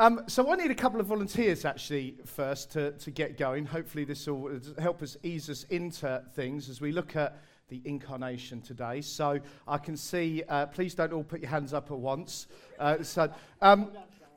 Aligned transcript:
Um, 0.00 0.22
so 0.28 0.52
I 0.52 0.54
need 0.54 0.70
a 0.70 0.76
couple 0.76 1.00
of 1.00 1.06
volunteers 1.06 1.64
actually 1.64 2.14
first 2.24 2.70
to, 2.70 2.92
to 2.92 3.10
get 3.10 3.36
going. 3.36 3.66
Hopefully 3.66 4.04
this 4.04 4.28
will 4.28 4.60
help 4.78 5.02
us 5.02 5.16
ease 5.24 5.50
us 5.50 5.64
into 5.70 6.22
things 6.34 6.68
as 6.68 6.80
we 6.80 6.92
look 6.92 7.16
at 7.16 7.36
the 7.68 7.82
incarnation 7.84 8.60
today. 8.60 9.00
So 9.00 9.40
I 9.66 9.76
can 9.76 9.96
see, 9.96 10.44
uh, 10.48 10.66
please 10.66 10.94
don't 10.94 11.12
all 11.12 11.24
put 11.24 11.40
your 11.40 11.50
hands 11.50 11.74
up 11.74 11.90
at 11.90 11.98
once. 11.98 12.46
Uh, 12.78 13.02
so 13.02 13.28
um, 13.60 13.90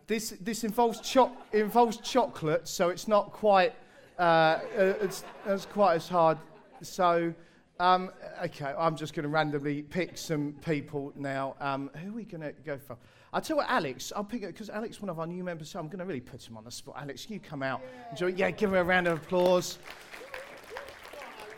this, 0.07 0.31
this 0.41 0.63
involves, 0.63 0.99
cho- 0.99 1.31
involves 1.53 1.97
chocolate, 1.97 2.67
so 2.67 2.89
it's 2.89 3.07
not 3.07 3.31
quite, 3.31 3.75
uh, 4.17 4.21
uh 4.21 4.59
it's, 4.99 5.23
it's 5.45 5.67
quite 5.67 5.93
as 5.93 6.09
hard. 6.09 6.39
So, 6.81 7.35
um, 7.79 8.09
okay, 8.43 8.73
I'm 8.75 8.95
just 8.95 9.13
going 9.13 9.23
to 9.23 9.29
randomly 9.29 9.83
pick 9.83 10.17
some 10.17 10.55
people 10.65 11.13
now. 11.15 11.55
Um, 11.59 11.91
who 12.03 12.09
are 12.09 12.13
we 12.13 12.23
going 12.23 12.41
to 12.41 12.51
go 12.65 12.79
for? 12.79 12.97
I'll 13.33 13.39
tell 13.39 13.55
you 13.55 13.57
what, 13.59 13.69
Alex, 13.69 14.11
I'll 14.13 14.25
pick 14.25 14.43
it 14.43 14.47
because 14.47 14.69
Alex, 14.69 15.01
one 15.01 15.09
of 15.09 15.17
our 15.19 15.27
new 15.27 15.43
members, 15.43 15.69
so 15.69 15.79
I'm 15.79 15.87
going 15.87 15.99
to 15.99 16.05
really 16.05 16.19
put 16.19 16.45
him 16.45 16.57
on 16.57 16.65
the 16.65 16.71
spot. 16.71 16.95
Alex, 16.99 17.29
you 17.29 17.39
come 17.39 17.63
out. 17.63 17.81
Yeah, 17.81 18.09
Enjoy, 18.11 18.27
yeah 18.27 18.51
give 18.51 18.71
him 18.71 18.75
a 18.75 18.83
round 18.83 19.07
of 19.07 19.19
applause. 19.19 19.79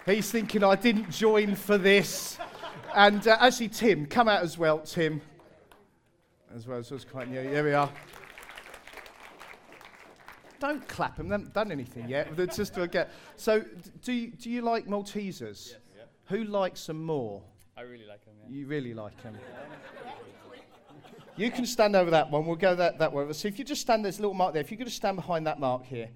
He's 0.05 0.29
thinking 0.29 0.63
I 0.63 0.75
didn't 0.75 1.09
join 1.09 1.55
for 1.55 1.77
this. 1.79 2.38
And 2.93 3.27
uh, 3.27 3.38
actually, 3.39 3.70
Tim, 3.70 4.05
come 4.05 4.27
out 4.27 4.43
as 4.43 4.57
well, 4.57 4.79
Tim. 4.79 5.21
As 6.55 6.67
well 6.67 6.77
as 6.77 6.91
us, 6.91 7.05
quite 7.05 7.27
yeah, 7.29 7.41
here 7.41 7.63
we 7.63 7.73
are. 7.73 7.90
Don't 10.59 10.87
clap 10.87 11.17
him. 11.17 11.27
They 11.27 11.34
haven't 11.34 11.53
done 11.53 11.71
anything 11.71 12.07
yet. 12.07 12.35
They're 12.37 12.45
just 12.45 12.76
to 12.76 12.87
get. 12.87 13.12
So, 13.35 13.65
do 14.03 14.13
you, 14.13 14.31
do 14.31 14.49
you 14.49 14.62
like 14.62 14.85
Maltesers? 14.85 15.41
Yes. 15.41 15.76
Yeah. 15.98 16.03
Who 16.26 16.43
likes 16.43 16.85
them 16.85 17.03
more? 17.03 17.41
I 17.76 17.81
really 17.81 18.05
like 18.05 18.23
them. 18.23 18.35
Yeah. 18.43 18.55
You 18.55 18.67
really 18.67 18.93
like 18.93 19.21
them. 19.23 19.35
You 21.35 21.49
can 21.49 21.65
stand 21.65 21.95
over 21.95 22.11
that 22.11 22.29
one. 22.29 22.45
We'll 22.45 22.55
go 22.55 22.75
that, 22.75 22.99
that 22.99 23.11
way. 23.11 23.31
So 23.33 23.47
if 23.47 23.57
you 23.57 23.65
just 23.65 23.81
stand, 23.81 24.05
there's 24.05 24.19
a 24.19 24.21
little 24.21 24.35
mark 24.35 24.53
there. 24.53 24.61
If 24.61 24.71
you 24.71 24.77
could 24.77 24.87
just 24.87 24.97
stand 24.97 25.15
behind 25.15 25.47
that 25.47 25.59
mark 25.59 25.85
here. 25.85 26.09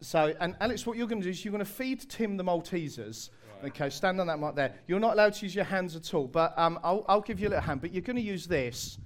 So, 0.00 0.34
and 0.40 0.56
Alex, 0.60 0.86
what 0.86 0.96
you're 0.96 1.08
going 1.08 1.20
to 1.20 1.24
do 1.24 1.30
is 1.30 1.44
you're 1.44 1.52
going 1.52 1.64
to 1.64 1.70
feed 1.70 2.08
Tim 2.08 2.36
the 2.36 2.44
Maltesers. 2.44 3.30
Right. 3.62 3.70
Okay, 3.70 3.90
stand 3.90 4.20
on 4.20 4.26
that 4.28 4.38
mark 4.38 4.54
there. 4.54 4.74
You're 4.86 5.00
not 5.00 5.14
allowed 5.14 5.34
to 5.34 5.44
use 5.44 5.54
your 5.54 5.64
hands 5.64 5.96
at 5.96 6.14
all, 6.14 6.26
but 6.26 6.56
um, 6.58 6.78
I'll, 6.82 7.04
I'll 7.08 7.20
give 7.20 7.40
you 7.40 7.48
a 7.48 7.50
little 7.50 7.64
hand. 7.64 7.80
But 7.80 7.92
you're 7.92 8.02
going 8.02 8.16
to 8.16 8.22
use 8.22 8.46
this. 8.46 8.98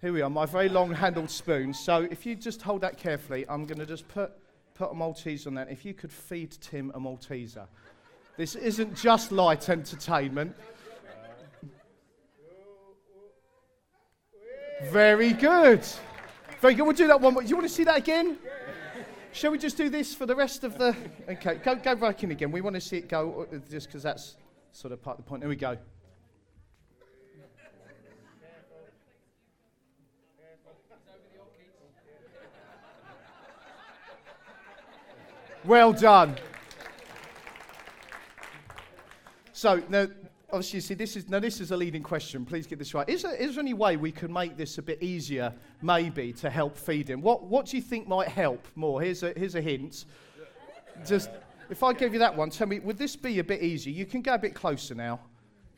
Here 0.00 0.12
we 0.12 0.22
are, 0.22 0.30
my 0.30 0.46
very 0.46 0.68
long 0.68 0.92
handled 0.92 1.30
spoon. 1.30 1.72
So 1.72 2.08
if 2.10 2.26
you 2.26 2.34
just 2.34 2.62
hold 2.62 2.80
that 2.80 2.98
carefully, 2.98 3.44
I'm 3.48 3.66
going 3.66 3.78
to 3.78 3.86
just 3.86 4.08
put, 4.08 4.32
put 4.74 4.90
a 4.90 4.94
Malteser 4.94 5.48
on 5.48 5.54
that. 5.54 5.70
If 5.70 5.84
you 5.84 5.94
could 5.94 6.12
feed 6.12 6.50
Tim 6.60 6.90
a 6.94 7.00
Malteser. 7.00 7.66
This 8.36 8.54
isn't 8.54 8.94
just 8.94 9.32
light 9.32 9.68
entertainment. 9.68 10.54
Very 14.84 15.32
good. 15.32 15.86
Very 16.60 16.74
good. 16.74 16.82
We'll 16.82 16.92
do 16.92 17.06
that 17.06 17.20
one 17.20 17.34
more. 17.34 17.42
Do 17.42 17.48
you 17.48 17.56
want 17.56 17.68
to 17.68 17.74
see 17.74 17.84
that 17.84 17.96
again? 17.96 18.36
Shall 19.32 19.50
we 19.50 19.58
just 19.58 19.76
do 19.76 19.88
this 19.88 20.14
for 20.14 20.26
the 20.26 20.34
rest 20.34 20.64
of 20.64 20.78
the. 20.78 20.96
Okay, 21.28 21.60
go, 21.64 21.74
go 21.76 21.94
back 21.94 22.22
in 22.22 22.30
again. 22.30 22.50
We 22.50 22.60
want 22.60 22.74
to 22.74 22.80
see 22.80 22.98
it 22.98 23.08
go 23.08 23.46
uh, 23.52 23.56
just 23.70 23.86
because 23.86 24.02
that's 24.02 24.36
sort 24.72 24.92
of 24.92 25.02
part 25.02 25.18
of 25.18 25.24
the 25.24 25.28
point. 25.28 25.40
There 25.40 25.48
we 25.48 25.56
go. 25.56 25.76
Well 35.64 35.92
done. 35.92 36.36
So 39.52 39.82
now 39.88 40.06
obviously, 40.50 40.78
you 40.78 40.80
see, 40.80 40.94
this 40.94 41.16
is 41.16 41.28
now 41.28 41.40
this 41.40 41.60
is 41.60 41.70
a 41.70 41.76
leading 41.76 42.02
question. 42.02 42.44
Please 42.44 42.66
get 42.66 42.78
this 42.78 42.94
right. 42.94 43.08
Is 43.08 43.22
there, 43.22 43.34
is 43.34 43.54
there 43.54 43.62
any 43.62 43.74
way 43.74 43.96
we 43.96 44.12
can 44.12 44.32
make 44.32 44.56
this 44.56 44.78
a 44.78 44.82
bit 44.82 45.02
easier, 45.02 45.52
maybe, 45.82 46.32
to 46.34 46.50
help 46.50 46.76
feed 46.76 47.08
him? 47.08 47.20
What 47.20 47.44
What 47.44 47.66
do 47.66 47.76
you 47.76 47.82
think 47.82 48.08
might 48.08 48.28
help 48.28 48.66
more? 48.74 49.02
Here's 49.02 49.22
a 49.22 49.32
here's 49.36 49.54
a 49.54 49.60
hint. 49.60 50.04
Just 51.06 51.30
if 51.68 51.82
I 51.82 51.92
gave 51.92 52.12
you 52.12 52.18
that 52.20 52.34
one, 52.34 52.50
tell 52.50 52.66
me, 52.66 52.78
would 52.78 52.96
this 52.96 53.16
be 53.16 53.38
a 53.38 53.44
bit 53.44 53.62
easier? 53.62 53.92
You 53.92 54.06
can 54.06 54.22
go 54.22 54.34
a 54.34 54.38
bit 54.38 54.54
closer 54.54 54.94
now. 54.94 55.20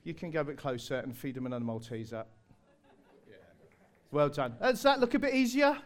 You 0.04 0.14
can 0.14 0.30
go 0.30 0.40
a 0.40 0.44
bit 0.44 0.56
closer 0.56 0.96
and 0.96 1.16
feed 1.16 1.36
him 1.36 1.46
another 1.46 1.64
Malteser. 1.64 2.24
Well 4.10 4.28
done. 4.28 4.54
Does 4.60 4.82
that 4.82 5.00
look 5.00 5.14
a 5.14 5.18
bit 5.18 5.34
easier? 5.34 5.76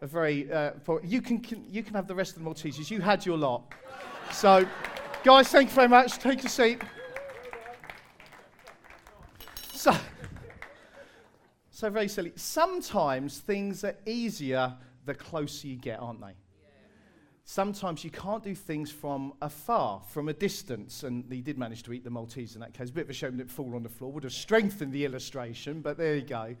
A 0.00 0.06
very. 0.06 0.50
Uh, 0.52 0.72
you 1.02 1.20
can, 1.20 1.40
can 1.40 1.64
you 1.68 1.82
can 1.82 1.94
have 1.94 2.06
the 2.06 2.14
rest 2.14 2.36
of 2.36 2.42
the 2.42 2.48
Maltesers. 2.48 2.90
You 2.90 3.00
had 3.00 3.24
your 3.24 3.38
lot. 3.38 3.72
So, 4.30 4.66
guys, 5.24 5.48
thank 5.48 5.70
you 5.70 5.74
very 5.74 5.88
much. 5.88 6.18
Take 6.18 6.44
a 6.44 6.48
seat. 6.48 6.82
So, 9.78 9.94
so 11.70 11.88
very 11.88 12.08
silly. 12.08 12.32
Sometimes 12.34 13.38
things 13.38 13.84
are 13.84 13.94
easier 14.06 14.74
the 15.06 15.14
closer 15.14 15.68
you 15.68 15.76
get, 15.76 16.00
aren't 16.00 16.20
they? 16.20 16.34
Sometimes 17.44 18.02
you 18.02 18.10
can't 18.10 18.42
do 18.42 18.56
things 18.56 18.90
from 18.90 19.34
afar, 19.40 20.02
from 20.08 20.28
a 20.30 20.32
distance, 20.32 21.04
and 21.04 21.24
he 21.30 21.40
did 21.40 21.58
manage 21.58 21.84
to 21.84 21.92
eat 21.92 22.02
the 22.02 22.10
Maltese 22.10 22.56
in 22.56 22.60
that 22.60 22.74
case. 22.74 22.90
A 22.90 22.92
bit 22.92 23.04
of 23.04 23.10
a 23.10 23.12
shame 23.12 23.36
that 23.36 23.44
it 23.44 23.50
fall 23.52 23.76
on 23.76 23.84
the 23.84 23.88
floor. 23.88 24.10
Would 24.10 24.24
have 24.24 24.32
strengthened 24.32 24.92
the 24.92 25.04
illustration, 25.04 25.80
but 25.80 25.96
there 25.96 26.16
you 26.16 26.22
go. 26.22 26.56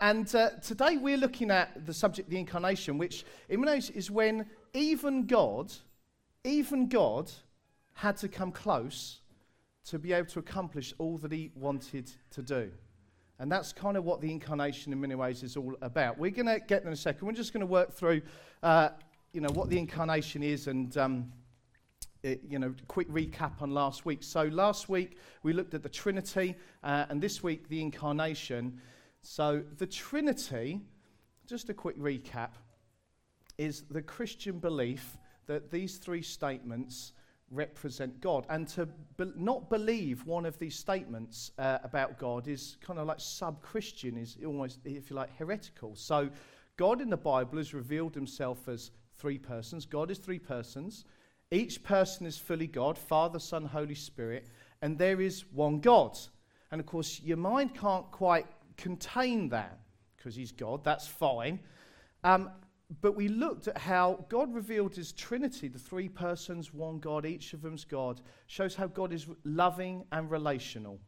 And 0.00 0.34
uh, 0.34 0.52
today 0.62 0.96
we're 0.96 1.18
looking 1.18 1.50
at 1.50 1.84
the 1.84 1.92
subject, 1.92 2.30
the 2.30 2.38
incarnation, 2.38 2.96
which 2.96 3.26
is 3.50 4.10
when 4.10 4.46
even 4.72 5.26
God, 5.26 5.70
even 6.42 6.88
God, 6.88 7.30
had 7.92 8.16
to 8.16 8.28
come 8.28 8.50
close 8.50 9.20
to 9.86 9.98
be 9.98 10.12
able 10.12 10.28
to 10.28 10.38
accomplish 10.38 10.94
all 10.98 11.18
that 11.18 11.32
he 11.32 11.50
wanted 11.54 12.10
to 12.30 12.42
do. 12.42 12.70
And 13.38 13.50
that's 13.50 13.72
kind 13.72 13.96
of 13.96 14.04
what 14.04 14.20
the 14.20 14.30
incarnation 14.30 14.92
in 14.92 15.00
many 15.00 15.14
ways 15.14 15.42
is 15.42 15.56
all 15.56 15.74
about. 15.82 16.18
We're 16.18 16.30
going 16.30 16.46
to 16.46 16.60
get 16.60 16.84
in 16.84 16.92
a 16.92 16.96
second. 16.96 17.26
We're 17.26 17.32
just 17.32 17.52
going 17.52 17.62
to 17.62 17.66
work 17.66 17.92
through, 17.92 18.22
uh, 18.62 18.90
you 19.32 19.40
know, 19.40 19.48
what 19.52 19.68
the 19.68 19.78
incarnation 19.78 20.42
is 20.42 20.68
and, 20.68 20.96
um, 20.96 21.32
it, 22.22 22.42
you 22.48 22.60
know, 22.60 22.72
quick 22.86 23.08
recap 23.10 23.60
on 23.60 23.72
last 23.74 24.04
week. 24.04 24.22
So 24.22 24.44
last 24.44 24.88
week 24.88 25.18
we 25.42 25.52
looked 25.52 25.74
at 25.74 25.82
the 25.82 25.88
Trinity, 25.88 26.54
uh, 26.84 27.06
and 27.08 27.20
this 27.20 27.42
week 27.42 27.68
the 27.68 27.80
incarnation. 27.80 28.80
So 29.22 29.64
the 29.78 29.86
Trinity, 29.86 30.80
just 31.46 31.68
a 31.68 31.74
quick 31.74 31.98
recap, 31.98 32.50
is 33.58 33.82
the 33.90 34.02
Christian 34.02 34.58
belief 34.60 35.16
that 35.46 35.70
these 35.70 35.98
three 35.98 36.22
statements 36.22 37.12
represent 37.52 38.20
God. 38.20 38.46
And 38.48 38.66
to 38.68 38.86
be- 39.16 39.32
not 39.36 39.70
believe 39.70 40.26
one 40.26 40.46
of 40.46 40.58
these 40.58 40.74
statements 40.74 41.52
uh, 41.58 41.78
about 41.84 42.18
God 42.18 42.48
is 42.48 42.76
kind 42.80 42.98
of 42.98 43.06
like 43.06 43.20
sub 43.20 43.62
Christian, 43.62 44.16
is 44.16 44.38
almost, 44.44 44.80
if 44.84 45.10
you 45.10 45.16
like, 45.16 45.36
heretical. 45.36 45.94
So, 45.94 46.30
God 46.76 47.00
in 47.00 47.10
the 47.10 47.16
Bible 47.16 47.58
has 47.58 47.74
revealed 47.74 48.14
himself 48.14 48.66
as 48.68 48.90
three 49.14 49.38
persons. 49.38 49.84
God 49.84 50.10
is 50.10 50.18
three 50.18 50.38
persons. 50.38 51.04
Each 51.50 51.82
person 51.82 52.26
is 52.26 52.38
fully 52.38 52.66
God 52.66 52.96
Father, 52.96 53.38
Son, 53.38 53.66
Holy 53.66 53.94
Spirit. 53.94 54.48
And 54.80 54.98
there 54.98 55.20
is 55.20 55.44
one 55.52 55.80
God. 55.80 56.18
And 56.70 56.80
of 56.80 56.86
course, 56.86 57.20
your 57.22 57.36
mind 57.36 57.74
can't 57.78 58.10
quite 58.10 58.46
contain 58.76 59.50
that 59.50 59.78
because 60.16 60.34
he's 60.34 60.50
God. 60.50 60.82
That's 60.82 61.06
fine. 61.06 61.60
Um, 62.24 62.50
but 63.00 63.16
we 63.16 63.28
looked 63.28 63.68
at 63.68 63.78
how 63.78 64.24
God 64.28 64.52
revealed 64.52 64.94
his 64.94 65.12
Trinity, 65.12 65.68
the 65.68 65.78
three 65.78 66.08
persons, 66.08 66.74
one 66.74 66.98
God, 66.98 67.24
each 67.24 67.52
of 67.54 67.62
them's 67.62 67.84
God, 67.84 68.20
shows 68.46 68.74
how 68.74 68.86
God 68.86 69.12
is 69.12 69.26
loving 69.44 70.04
and 70.12 70.30
relational, 70.30 70.98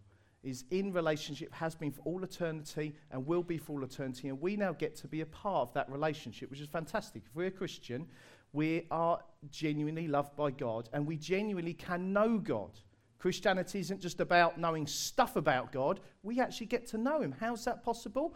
is 0.43 0.65
in 0.71 0.93
relationship, 0.93 1.53
has 1.53 1.75
been 1.75 1.91
for 1.91 2.01
all 2.03 2.23
eternity, 2.23 2.95
and 3.11 3.27
will 3.27 3.43
be 3.43 3.59
for 3.59 3.73
all 3.73 3.85
eternity. 3.85 4.29
And 4.29 4.41
we 4.41 4.57
now 4.57 4.73
get 4.73 4.95
to 4.97 5.09
be 5.09 5.21
a 5.21 5.27
part 5.27 5.69
of 5.69 5.75
that 5.75 5.91
relationship, 5.91 6.51
which 6.51 6.61
is 6.61 6.69
fantastic. 6.69 7.23
If 7.27 7.35
we're 7.35 7.49
a 7.49 7.51
Christian, 7.51 8.07
we 8.53 8.87
are 8.91 9.19
genuinely 9.51 10.09
loved 10.09 10.37
by 10.37 10.53
God, 10.53 10.89
and 10.93 11.07
we 11.07 11.17
genuinely 11.17 11.75
can 11.75 12.13
know 12.13 12.39
God. 12.39 12.79
Christianity 13.19 13.81
isn't 13.81 14.01
just 14.01 14.21
about 14.21 14.59
knowing 14.59 14.87
stuff 14.87 15.37
about 15.37 15.73
God, 15.73 16.01
we 16.23 16.41
actually 16.41 16.67
get 16.67 16.87
to 16.89 16.99
know 16.99 17.21
Him. 17.21 17.35
How's 17.41 17.65
that 17.65 17.83
possible? 17.83 18.35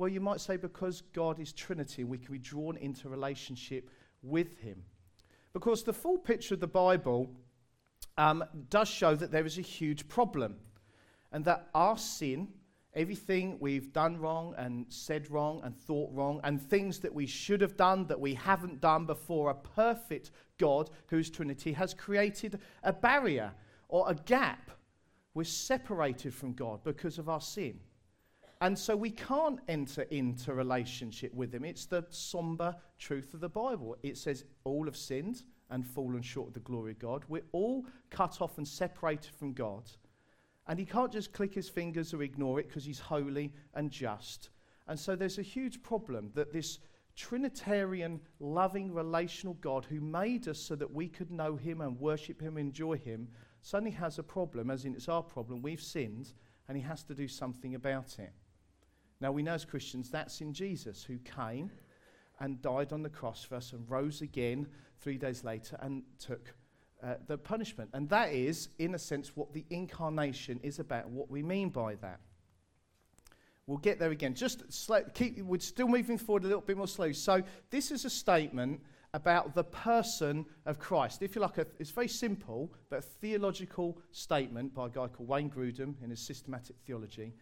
Well, 0.00 0.08
you 0.08 0.22
might 0.22 0.40
say 0.40 0.56
because 0.56 1.02
God 1.12 1.38
is 1.38 1.52
Trinity, 1.52 2.04
we 2.04 2.16
can 2.16 2.32
be 2.32 2.38
drawn 2.38 2.78
into 2.78 3.10
relationship 3.10 3.90
with 4.22 4.56
Him. 4.56 4.82
Because 5.52 5.82
the 5.82 5.92
full 5.92 6.16
picture 6.16 6.54
of 6.54 6.60
the 6.60 6.66
Bible 6.66 7.30
um, 8.16 8.42
does 8.70 8.88
show 8.88 9.14
that 9.14 9.30
there 9.30 9.44
is 9.44 9.58
a 9.58 9.60
huge 9.60 10.08
problem, 10.08 10.56
and 11.32 11.44
that 11.44 11.68
our 11.74 11.98
sin, 11.98 12.48
everything 12.94 13.58
we've 13.60 13.92
done 13.92 14.16
wrong 14.16 14.54
and 14.56 14.86
said 14.88 15.30
wrong 15.30 15.60
and 15.64 15.76
thought 15.76 16.10
wrong, 16.14 16.40
and 16.44 16.62
things 16.62 17.00
that 17.00 17.14
we 17.14 17.26
should 17.26 17.60
have 17.60 17.76
done 17.76 18.06
that 18.06 18.18
we 18.18 18.32
haven't 18.32 18.80
done 18.80 19.04
before 19.04 19.50
a 19.50 19.54
perfect 19.54 20.30
God, 20.56 20.88
who's 21.08 21.28
Trinity, 21.28 21.74
has 21.74 21.92
created 21.92 22.58
a 22.84 22.92
barrier 22.94 23.52
or 23.90 24.08
a 24.08 24.14
gap. 24.14 24.70
We're 25.34 25.44
separated 25.44 26.32
from 26.32 26.54
God 26.54 26.82
because 26.84 27.18
of 27.18 27.28
our 27.28 27.42
sin. 27.42 27.80
And 28.62 28.78
so 28.78 28.94
we 28.94 29.10
can't 29.10 29.58
enter 29.68 30.02
into 30.02 30.52
relationship 30.52 31.32
with 31.32 31.54
him. 31.54 31.64
It's 31.64 31.86
the 31.86 32.04
somber 32.10 32.76
truth 32.98 33.32
of 33.32 33.40
the 33.40 33.48
Bible. 33.48 33.96
It 34.02 34.18
says 34.18 34.44
all 34.64 34.84
have 34.84 34.96
sinned 34.96 35.44
and 35.70 35.86
fallen 35.86 36.20
short 36.20 36.48
of 36.48 36.54
the 36.54 36.60
glory 36.60 36.92
of 36.92 36.98
God. 36.98 37.24
We're 37.28 37.42
all 37.52 37.86
cut 38.10 38.42
off 38.42 38.58
and 38.58 38.68
separated 38.68 39.34
from 39.34 39.54
God. 39.54 39.90
And 40.66 40.78
he 40.78 40.84
can't 40.84 41.10
just 41.10 41.32
click 41.32 41.54
his 41.54 41.70
fingers 41.70 42.12
or 42.12 42.22
ignore 42.22 42.60
it 42.60 42.68
because 42.68 42.84
he's 42.84 42.98
holy 42.98 43.54
and 43.74 43.90
just. 43.90 44.50
And 44.88 44.98
so 44.98 45.16
there's 45.16 45.38
a 45.38 45.42
huge 45.42 45.82
problem 45.82 46.30
that 46.34 46.52
this 46.52 46.80
Trinitarian, 47.16 48.20
loving, 48.38 48.92
relational 48.92 49.54
God 49.54 49.84
who 49.84 50.00
made 50.00 50.48
us 50.48 50.58
so 50.58 50.74
that 50.76 50.92
we 50.92 51.08
could 51.08 51.30
know 51.30 51.56
Him 51.56 51.80
and 51.80 51.98
worship 51.98 52.40
Him, 52.40 52.56
enjoy 52.56 52.96
Him, 52.96 53.28
suddenly 53.62 53.90
has 53.92 54.18
a 54.18 54.22
problem, 54.22 54.70
as 54.70 54.84
in 54.84 54.94
it's 54.94 55.08
our 55.08 55.22
problem. 55.22 55.60
We've 55.60 55.82
sinned, 55.82 56.32
and 56.68 56.76
He 56.76 56.82
has 56.82 57.02
to 57.04 57.14
do 57.14 57.28
something 57.28 57.74
about 57.74 58.18
it. 58.18 58.32
Now, 59.20 59.32
we 59.32 59.42
know 59.42 59.54
as 59.54 59.64
Christians 59.64 60.10
that's 60.10 60.40
in 60.40 60.52
Jesus, 60.52 61.04
who 61.04 61.18
came 61.18 61.70
and 62.40 62.60
died 62.62 62.92
on 62.92 63.02
the 63.02 63.10
cross 63.10 63.44
for 63.44 63.56
us 63.56 63.72
and 63.72 63.88
rose 63.88 64.22
again 64.22 64.66
three 65.00 65.18
days 65.18 65.44
later 65.44 65.76
and 65.80 66.02
took 66.18 66.54
uh, 67.02 67.14
the 67.26 67.36
punishment. 67.36 67.90
And 67.92 68.08
that 68.08 68.32
is, 68.32 68.70
in 68.78 68.94
a 68.94 68.98
sense, 68.98 69.32
what 69.34 69.52
the 69.52 69.64
incarnation 69.70 70.58
is 70.62 70.78
about, 70.78 71.08
what 71.10 71.30
we 71.30 71.42
mean 71.42 71.68
by 71.68 71.96
that. 71.96 72.20
We'll 73.66 73.78
get 73.78 73.98
there 73.98 74.10
again. 74.10 74.34
Just 74.34 74.64
keep, 75.14 75.38
we're 75.38 75.60
still 75.60 75.86
moving 75.86 76.18
forward 76.18 76.44
a 76.44 76.46
little 76.46 76.62
bit 76.62 76.76
more 76.76 76.88
slowly. 76.88 77.12
So, 77.12 77.42
this 77.70 77.90
is 77.90 78.04
a 78.04 78.10
statement 78.10 78.80
about 79.14 79.54
the 79.54 79.64
person 79.64 80.44
of 80.66 80.78
Christ. 80.78 81.22
If 81.22 81.34
you 81.34 81.42
like, 81.42 81.58
a, 81.58 81.66
it's 81.78 81.90
very 81.90 82.08
simple, 82.08 82.72
but 82.88 83.00
a 83.00 83.02
theological 83.02 83.98
statement 84.12 84.74
by 84.74 84.86
a 84.86 84.88
guy 84.88 85.08
called 85.08 85.28
Wayne 85.28 85.50
Grudem 85.50 85.94
in 86.02 86.10
his 86.10 86.20
systematic 86.20 86.76
theology. 86.84 87.34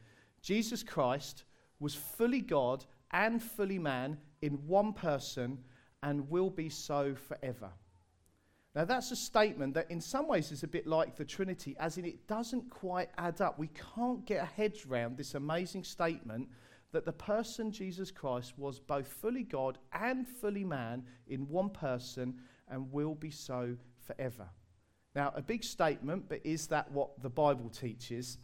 Jesus 0.42 0.82
Christ 0.82 1.44
was 1.80 1.94
fully 1.94 2.40
God 2.40 2.84
and 3.10 3.42
fully 3.42 3.78
man 3.78 4.19
in 4.42 4.54
one 4.66 4.92
person 4.92 5.58
and 6.02 6.28
will 6.30 6.50
be 6.50 6.69
so 6.69 7.14
forever. 7.14 7.70
Now, 8.75 8.84
that's 8.84 9.10
a 9.10 9.16
statement 9.16 9.75
that 9.75 9.90
in 9.90 10.00
some 10.00 10.28
ways 10.28 10.52
is 10.52 10.62
a 10.62 10.69
bit 10.69 10.86
like 10.86 11.16
the 11.16 11.25
Trinity, 11.25 11.75
as 11.80 11.98
in 11.98 12.04
it 12.04 12.28
doesn't 12.28 12.70
quite 12.70 13.08
add 13.19 13.40
up. 13.40 13.58
We 13.58 13.70
can't 13.94 14.25
get 14.25 14.40
our 14.40 14.46
heads 14.46 14.86
around 14.86 15.16
this 15.16 15.34
amazing 15.34 15.84
statement 15.84 16.48
that 16.92 17.04
the 17.04 17.12
person 17.12 17.72
Jesus 17.72 18.10
Christ 18.10 18.54
was 18.56 18.78
both 18.78 19.08
fully 19.08 19.42
God 19.42 19.78
and 19.92 20.28
fully 20.28 20.64
man 20.64 21.04
in 21.26 21.48
one 21.48 21.70
person 21.70 22.36
and 22.69 22.92
will 22.92 23.14
be 23.14 23.30
so 23.30 23.76
forever. 23.98 24.48
Now, 25.14 25.32
a 25.34 25.42
big 25.42 25.64
statement, 25.64 26.28
but 26.28 26.40
is 26.44 26.69
that 26.69 26.90
what 26.92 27.20
the 27.20 27.30
Bible 27.30 27.70
teaches? 27.70 28.38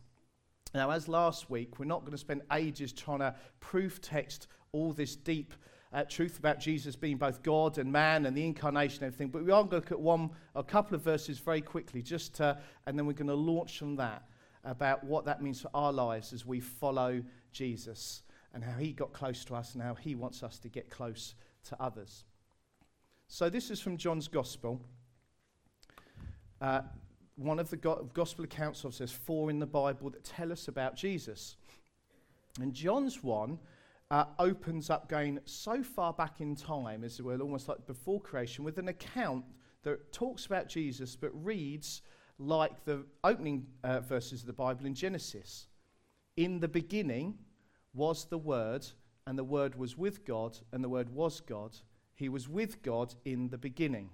Now, 0.74 0.90
as 0.90 1.06
last 1.06 1.48
week, 1.48 1.78
we're 1.78 1.84
not 1.84 2.00
going 2.00 2.12
to 2.12 2.18
spend 2.18 2.42
ages 2.52 2.92
trying 2.92 3.20
to 3.20 3.34
proof 3.60 4.00
text 4.00 4.48
all 4.72 4.92
this 4.92 5.14
deep 5.14 5.54
uh, 5.92 6.02
truth 6.02 6.36
about 6.40 6.58
Jesus 6.58 6.96
being 6.96 7.16
both 7.16 7.44
God 7.44 7.78
and 7.78 7.92
man 7.92 8.26
and 8.26 8.36
the 8.36 8.44
incarnation 8.44 9.04
and 9.04 9.14
everything, 9.14 9.28
but 9.28 9.44
we 9.44 9.52
are 9.52 9.62
going 9.62 9.68
to 9.68 9.76
look 9.76 9.92
at 9.92 10.00
one, 10.00 10.30
a 10.56 10.64
couple 10.64 10.96
of 10.96 11.02
verses 11.02 11.38
very 11.38 11.60
quickly, 11.60 12.02
just 12.02 12.34
to, 12.34 12.58
and 12.86 12.98
then 12.98 13.06
we're 13.06 13.12
going 13.12 13.28
to 13.28 13.34
launch 13.34 13.78
from 13.78 13.94
that 13.96 14.24
about 14.64 15.04
what 15.04 15.24
that 15.26 15.40
means 15.40 15.60
for 15.60 15.70
our 15.74 15.92
lives 15.92 16.32
as 16.32 16.44
we 16.44 16.58
follow 16.58 17.22
Jesus 17.52 18.22
and 18.52 18.64
how 18.64 18.76
he 18.76 18.92
got 18.92 19.12
close 19.12 19.44
to 19.44 19.54
us 19.54 19.74
and 19.74 19.82
how 19.82 19.94
he 19.94 20.16
wants 20.16 20.42
us 20.42 20.58
to 20.58 20.68
get 20.68 20.90
close 20.90 21.36
to 21.68 21.80
others. 21.80 22.24
So, 23.28 23.48
this 23.48 23.70
is 23.70 23.80
from 23.80 23.96
John's 23.96 24.26
Gospel. 24.26 24.80
Uh, 26.60 26.82
one 27.36 27.58
of 27.58 27.70
the 27.70 27.76
go- 27.76 28.08
gospel 28.14 28.44
accounts 28.44 28.84
of 28.84 28.96
there's 28.96 29.12
four 29.12 29.50
in 29.50 29.58
the 29.58 29.66
Bible 29.66 30.10
that 30.10 30.24
tell 30.24 30.52
us 30.52 30.68
about 30.68 30.96
Jesus. 30.96 31.56
And 32.60 32.72
John's 32.72 33.22
one 33.22 33.58
uh, 34.10 34.26
opens 34.38 34.90
up 34.90 35.08
going 35.08 35.40
so 35.44 35.82
far 35.82 36.12
back 36.12 36.40
in 36.40 36.54
time, 36.54 37.02
as 37.02 37.18
it 37.18 37.24
were, 37.24 37.36
almost 37.38 37.68
like 37.68 37.86
before 37.86 38.20
creation, 38.20 38.64
with 38.64 38.78
an 38.78 38.88
account 38.88 39.44
that 39.82 40.12
talks 40.12 40.46
about 40.46 40.68
Jesus 40.68 41.16
but 41.16 41.30
reads 41.44 42.02
like 42.38 42.84
the 42.84 43.04
opening 43.22 43.66
uh, 43.82 44.00
verses 44.00 44.40
of 44.40 44.46
the 44.46 44.52
Bible 44.52 44.86
in 44.86 44.94
Genesis. 44.94 45.66
In 46.36 46.60
the 46.60 46.68
beginning 46.68 47.38
was 47.92 48.24
the 48.24 48.38
Word, 48.38 48.86
and 49.26 49.38
the 49.38 49.44
Word 49.44 49.76
was 49.76 49.96
with 49.96 50.24
God, 50.24 50.58
and 50.72 50.82
the 50.82 50.88
Word 50.88 51.10
was 51.10 51.40
God. 51.40 51.76
He 52.14 52.28
was 52.28 52.48
with 52.48 52.82
God 52.82 53.14
in 53.24 53.48
the 53.48 53.58
beginning. 53.58 54.10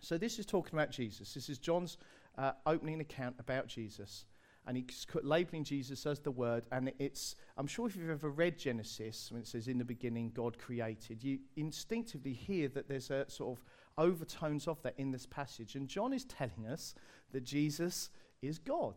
So 0.00 0.18
this 0.18 0.38
is 0.38 0.44
talking 0.44 0.78
about 0.78 0.90
Jesus. 0.90 1.32
This 1.32 1.48
is 1.48 1.58
John's 1.58 1.96
uh, 2.38 2.52
opening 2.66 3.00
account 3.00 3.36
about 3.38 3.66
Jesus. 3.66 4.26
And 4.66 4.78
he's 4.78 5.06
labeling 5.22 5.62
Jesus 5.62 6.06
as 6.06 6.20
the 6.20 6.30
Word. 6.30 6.66
And 6.72 6.90
it's, 6.98 7.36
I'm 7.58 7.66
sure 7.66 7.86
if 7.86 7.96
you've 7.96 8.08
ever 8.08 8.30
read 8.30 8.58
Genesis, 8.58 9.30
when 9.30 9.42
it 9.42 9.46
says, 9.46 9.68
In 9.68 9.78
the 9.78 9.84
beginning, 9.84 10.32
God 10.34 10.58
created, 10.58 11.22
you 11.22 11.38
instinctively 11.56 12.32
hear 12.32 12.68
that 12.68 12.88
there's 12.88 13.10
a 13.10 13.26
sort 13.28 13.58
of 13.58 13.64
overtones 13.98 14.66
of 14.66 14.82
that 14.82 14.94
in 14.96 15.10
this 15.10 15.26
passage. 15.26 15.74
And 15.74 15.86
John 15.86 16.12
is 16.12 16.24
telling 16.24 16.66
us 16.66 16.94
that 17.32 17.44
Jesus 17.44 18.10
is 18.40 18.58
God. 18.58 18.94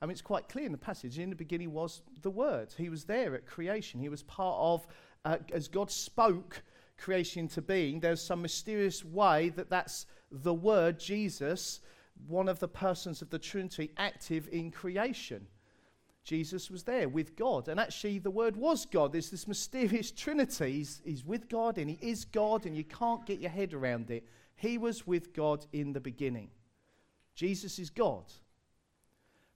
I 0.00 0.06
mean, 0.06 0.12
it's 0.12 0.22
quite 0.22 0.48
clear 0.48 0.66
in 0.66 0.72
the 0.72 0.78
passage. 0.78 1.18
In 1.18 1.30
the 1.30 1.36
beginning 1.36 1.72
was 1.72 2.02
the 2.20 2.30
Word. 2.30 2.74
He 2.76 2.90
was 2.90 3.04
there 3.04 3.34
at 3.34 3.46
creation. 3.46 4.00
He 4.00 4.10
was 4.10 4.22
part 4.22 4.56
of, 4.58 4.86
uh, 5.24 5.38
as 5.52 5.68
God 5.68 5.90
spoke 5.90 6.62
creation 6.98 7.42
into 7.42 7.62
being, 7.62 8.00
there's 8.00 8.22
some 8.22 8.42
mysterious 8.42 9.04
way 9.04 9.50
that 9.50 9.70
that's 9.70 10.06
the 10.30 10.54
Word, 10.54 10.98
Jesus, 10.98 11.80
one 12.26 12.48
of 12.48 12.58
the 12.58 12.68
persons 12.68 13.22
of 13.22 13.30
the 13.30 13.38
Trinity 13.38 13.90
active 13.96 14.48
in 14.50 14.70
creation. 14.70 15.46
Jesus 16.24 16.70
was 16.70 16.82
there 16.82 17.08
with 17.08 17.36
God. 17.36 17.68
And 17.68 17.78
actually, 17.78 18.18
the 18.18 18.32
Word 18.32 18.56
was 18.56 18.84
God. 18.84 19.12
There's 19.12 19.30
this 19.30 19.46
mysterious 19.46 20.10
Trinity. 20.10 20.72
He's, 20.72 21.00
he's, 21.04 21.24
with 21.24 21.48
God 21.48 21.78
and 21.78 21.88
He 21.88 21.98
is 22.00 22.24
God, 22.24 22.66
and 22.66 22.76
you 22.76 22.82
can't 22.82 23.24
get 23.24 23.38
your 23.38 23.50
head 23.50 23.72
around 23.72 24.10
it. 24.10 24.26
He 24.56 24.76
was 24.76 25.06
with 25.06 25.32
God 25.32 25.64
in 25.72 25.92
the 25.92 26.00
beginning. 26.00 26.50
Jesus 27.36 27.78
is 27.78 27.90
God. 27.90 28.24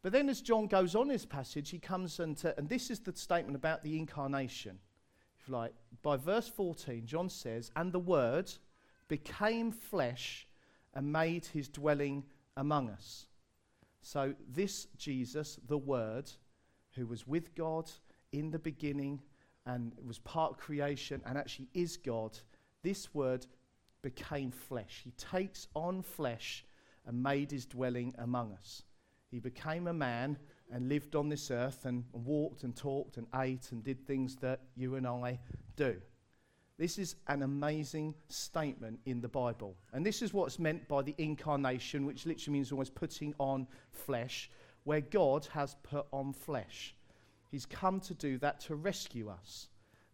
But 0.02 0.12
then, 0.12 0.28
as 0.28 0.40
John 0.40 0.66
goes 0.66 0.94
on 0.94 1.08
his 1.08 1.26
passage, 1.26 1.70
he 1.70 1.78
comes 1.78 2.20
into, 2.20 2.56
and 2.56 2.68
this 2.68 2.88
is 2.88 3.00
the 3.00 3.14
statement 3.14 3.56
about 3.56 3.82
the 3.82 3.98
incarnation. 3.98 4.78
If 5.38 5.48
you 5.48 5.54
like, 5.54 5.74
by 6.02 6.16
verse 6.16 6.48
14, 6.48 7.04
John 7.04 7.28
says, 7.28 7.70
And 7.74 7.92
the 7.92 7.98
Word 7.98 8.50
became 9.08 9.72
flesh 9.72 10.46
and 10.94 11.12
made 11.12 11.46
his 11.46 11.68
dwelling 11.68 12.24
among 12.56 12.91
us. 12.91 13.26
So, 14.02 14.35
this 14.49 14.87
Jesus, 14.97 15.58
the 15.67 15.79
Word, 15.79 16.31
who 16.94 17.06
was 17.06 17.26
with 17.26 17.55
God 17.55 17.91
in 18.32 18.50
the 18.50 18.58
beginning 18.58 19.20
and 19.67 19.93
was 20.05 20.19
part 20.19 20.52
of 20.52 20.58
creation 20.58 21.20
and 21.26 21.37
actually 21.37 21.69
is 21.75 21.97
God, 21.97 22.38
this 22.82 23.14
Word 23.14 23.47
became 24.02 24.50
flesh. 24.50 25.02
He 25.05 25.11
takes 25.12 25.69
on 25.75 26.02
flesh 26.02 26.64
and 27.06 27.23
made 27.23 27.50
his 27.50 27.67
dwelling 27.67 28.14
among 28.19 28.53
us. 28.53 28.82
He 29.31 29.38
became 29.38 29.87
a 29.87 29.93
man 29.93 30.38
and 30.73 30.88
lived 30.88 31.14
on 31.14 31.29
this 31.29 31.50
earth 31.50 31.85
and 31.85 32.05
walked 32.12 32.64
and 32.64 32.75
talked 32.75 33.17
and 33.17 33.26
ate 33.35 33.73
and 33.73 33.82
did 33.82 34.06
things 34.06 34.37
that 34.37 34.61
you 34.76 34.96
and 34.96 35.06
I 35.06 35.38
do. 35.76 35.96
This 36.81 36.99
is 36.99 37.17
an 37.27 37.43
amazing 37.43 38.15
statement 38.31 39.01
in 39.05 39.20
the 39.20 39.29
Bible. 39.29 39.77
And 39.93 40.05
this 40.05 40.22
is 40.22 40.32
what's 40.32 40.58
meant 40.58 40.89
by 40.89 41.03
the 41.03 41.15
incarnation, 41.19 42.06
which 42.06 42.25
literally 42.25 42.55
means 42.55 42.72
almost 42.72 42.94
putting 42.94 43.34
on 43.39 43.67
flesh, 43.91 44.51
where 44.84 45.03
God 45.03 45.46
has 45.53 45.77
put 45.82 46.06
on 46.10 46.32
flesh. 46.32 46.94
He's 47.51 47.67
come 47.67 48.01
to 48.01 48.15
do 48.15 48.39
that 48.39 48.60
to 48.60 48.77
rescue 48.77 49.29
us 49.29 49.69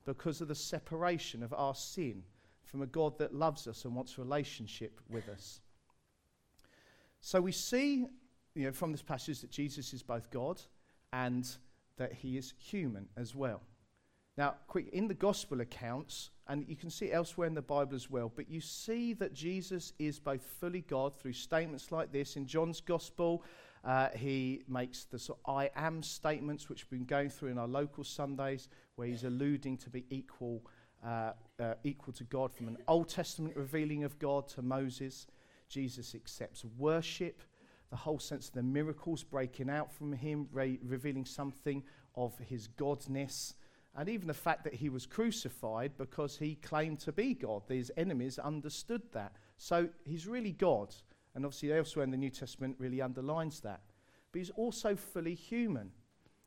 because 0.04 0.40
of 0.40 0.48
the 0.48 0.56
separation 0.56 1.44
of 1.44 1.52
our 1.52 1.72
sin 1.72 2.24
from 2.64 2.82
a 2.82 2.86
God 2.86 3.16
that 3.18 3.32
loves 3.32 3.68
us 3.68 3.84
and 3.84 3.94
wants 3.94 4.18
a 4.18 4.22
relationship 4.22 5.00
with 5.08 5.28
us. 5.28 5.60
So 7.20 7.40
we 7.40 7.52
see 7.52 8.06
you 8.56 8.64
know, 8.64 8.72
from 8.72 8.90
this 8.90 9.02
passage 9.02 9.40
that 9.42 9.52
Jesus 9.52 9.94
is 9.94 10.02
both 10.02 10.32
God 10.32 10.60
and 11.12 11.48
that 11.96 12.12
he 12.12 12.36
is 12.36 12.54
human 12.58 13.06
as 13.16 13.36
well. 13.36 13.60
Now, 14.38 14.56
quick, 14.66 14.88
in 14.92 15.08
the 15.08 15.14
gospel 15.14 15.62
accounts, 15.62 16.30
and 16.46 16.66
you 16.68 16.76
can 16.76 16.90
see 16.90 17.10
elsewhere 17.10 17.46
in 17.46 17.54
the 17.54 17.62
Bible 17.62 17.94
as 17.94 18.10
well, 18.10 18.30
but 18.34 18.50
you 18.50 18.60
see 18.60 19.14
that 19.14 19.32
Jesus 19.32 19.94
is 19.98 20.18
both 20.18 20.42
fully 20.42 20.82
God 20.82 21.16
through 21.16 21.32
statements 21.32 21.90
like 21.90 22.12
this. 22.12 22.36
In 22.36 22.46
John's 22.46 22.80
gospel, 22.82 23.42
uh, 23.82 24.08
he 24.14 24.62
makes 24.68 25.04
the 25.04 25.18
sort 25.18 25.38
of 25.44 25.56
I 25.56 25.70
am 25.74 26.02
statements, 26.02 26.68
which 26.68 26.84
we've 26.90 27.00
been 27.00 27.06
going 27.06 27.30
through 27.30 27.48
in 27.48 27.58
our 27.58 27.66
local 27.66 28.04
Sundays, 28.04 28.68
where 28.96 29.08
he's 29.08 29.24
alluding 29.24 29.78
to 29.78 29.90
be 29.90 30.04
equal, 30.10 30.62
uh, 31.02 31.32
uh, 31.58 31.74
equal 31.82 32.12
to 32.12 32.24
God 32.24 32.52
from 32.52 32.68
an 32.68 32.76
Old 32.88 33.08
Testament 33.08 33.56
revealing 33.56 34.04
of 34.04 34.18
God 34.18 34.48
to 34.48 34.60
Moses. 34.60 35.26
Jesus 35.68 36.14
accepts 36.14 36.62
worship, 36.76 37.42
the 37.88 37.96
whole 37.96 38.18
sense 38.18 38.48
of 38.48 38.54
the 38.54 38.62
miracles 38.62 39.22
breaking 39.22 39.70
out 39.70 39.90
from 39.90 40.12
him, 40.12 40.46
re- 40.52 40.78
revealing 40.84 41.24
something 41.24 41.82
of 42.16 42.36
his 42.38 42.68
godness 42.68 43.54
and 43.96 44.08
even 44.08 44.28
the 44.28 44.34
fact 44.34 44.64
that 44.64 44.74
he 44.74 44.90
was 44.90 45.06
crucified 45.06 45.92
because 45.96 46.36
he 46.36 46.56
claimed 46.56 47.00
to 47.00 47.12
be 47.12 47.32
God. 47.32 47.62
His 47.68 47.90
enemies 47.96 48.38
understood 48.38 49.02
that. 49.12 49.32
So 49.56 49.88
he's 50.04 50.26
really 50.26 50.52
God. 50.52 50.94
And 51.34 51.44
obviously, 51.44 51.72
elsewhere 51.72 52.04
in 52.04 52.10
the 52.10 52.16
New 52.16 52.30
Testament, 52.30 52.76
really 52.78 53.00
underlines 53.00 53.60
that. 53.60 53.80
But 54.32 54.38
he's 54.38 54.50
also 54.50 54.96
fully 54.96 55.34
human. 55.34 55.92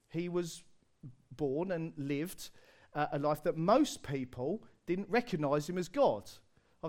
He 0.10 0.30
was 0.30 0.64
born 1.36 1.72
and 1.72 1.94
lived 1.98 2.50
uh, 2.94 3.08
a 3.14 3.20
life 3.20 3.44
that 3.44 3.58
most 3.58 4.04
people 4.04 4.64
didn't 4.86 5.10
recognize 5.10 5.70
him 5.70 5.78
as 5.78 5.88
God. 5.88 6.30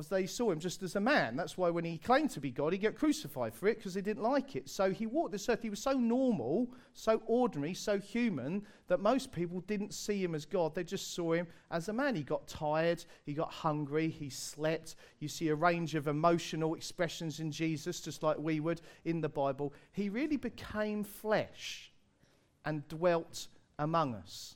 They 0.08 0.26
saw 0.26 0.52
him 0.52 0.60
just 0.60 0.84
as 0.84 0.94
a 0.94 1.00
man. 1.00 1.34
That's 1.34 1.58
why 1.58 1.68
when 1.68 1.84
he 1.84 1.98
claimed 1.98 2.30
to 2.30 2.40
be 2.40 2.52
God, 2.52 2.72
he 2.72 2.78
got 2.78 2.94
crucified 2.94 3.52
for 3.52 3.66
it 3.66 3.78
because 3.78 3.94
they 3.94 4.00
didn't 4.00 4.22
like 4.22 4.54
it. 4.54 4.68
So 4.68 4.92
he 4.92 5.04
walked 5.04 5.32
this 5.32 5.48
earth. 5.48 5.62
He 5.62 5.70
was 5.70 5.82
so 5.82 5.92
normal, 5.94 6.68
so 6.94 7.20
ordinary, 7.26 7.74
so 7.74 7.98
human 7.98 8.64
that 8.86 9.00
most 9.00 9.32
people 9.32 9.62
didn't 9.62 9.92
see 9.92 10.22
him 10.22 10.36
as 10.36 10.46
God. 10.46 10.76
They 10.76 10.84
just 10.84 11.12
saw 11.12 11.32
him 11.32 11.48
as 11.72 11.88
a 11.88 11.92
man. 11.92 12.14
He 12.14 12.22
got 12.22 12.46
tired, 12.46 13.04
he 13.26 13.34
got 13.34 13.52
hungry, 13.52 14.08
he 14.08 14.30
slept. 14.30 14.94
You 15.18 15.26
see 15.26 15.48
a 15.48 15.56
range 15.56 15.96
of 15.96 16.06
emotional 16.06 16.76
expressions 16.76 17.40
in 17.40 17.50
Jesus, 17.50 18.00
just 18.00 18.22
like 18.22 18.38
we 18.38 18.60
would 18.60 18.80
in 19.04 19.20
the 19.20 19.28
Bible. 19.28 19.72
He 19.90 20.08
really 20.08 20.36
became 20.36 21.02
flesh 21.02 21.90
and 22.64 22.86
dwelt 22.86 23.48
among 23.76 24.14
us. 24.14 24.54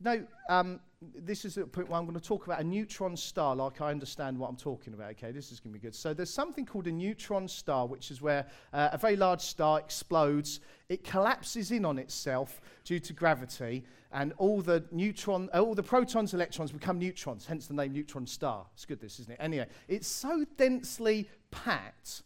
Now, 0.00 0.16
um, 0.48 0.80
this 1.14 1.44
is 1.44 1.54
the 1.54 1.66
point 1.66 1.88
where 1.88 1.98
I'm 1.98 2.06
going 2.06 2.18
to 2.18 2.26
talk 2.26 2.46
about 2.46 2.60
a 2.60 2.64
neutron 2.64 3.16
star, 3.16 3.56
like 3.56 3.80
I 3.80 3.90
understand 3.90 4.38
what 4.38 4.48
I'm 4.48 4.56
talking 4.56 4.94
about. 4.94 5.10
Okay, 5.12 5.32
this 5.32 5.52
is 5.52 5.60
going 5.60 5.72
to 5.72 5.78
be 5.78 5.82
good. 5.82 5.94
So, 5.94 6.14
there's 6.14 6.32
something 6.32 6.64
called 6.64 6.86
a 6.86 6.92
neutron 6.92 7.48
star, 7.48 7.86
which 7.86 8.10
is 8.10 8.20
where 8.20 8.46
uh, 8.72 8.90
a 8.92 8.98
very 8.98 9.16
large 9.16 9.40
star 9.40 9.78
explodes. 9.78 10.60
It 10.88 11.04
collapses 11.04 11.70
in 11.70 11.84
on 11.84 11.98
itself 11.98 12.60
due 12.84 13.00
to 13.00 13.12
gravity, 13.12 13.84
and 14.12 14.32
all 14.38 14.60
the 14.60 14.84
neutron, 14.90 15.48
uh, 15.54 15.60
all 15.60 15.74
the 15.74 15.82
protons, 15.82 16.34
electrons 16.34 16.72
become 16.72 16.98
neutrons. 16.98 17.46
Hence 17.46 17.66
the 17.66 17.74
name 17.74 17.92
neutron 17.92 18.26
star. 18.26 18.66
It's 18.74 18.84
good, 18.84 19.00
this 19.00 19.18
isn't 19.20 19.32
it? 19.32 19.38
Anyway, 19.40 19.66
it's 19.88 20.08
so 20.08 20.44
densely 20.56 21.28
packed 21.50 22.22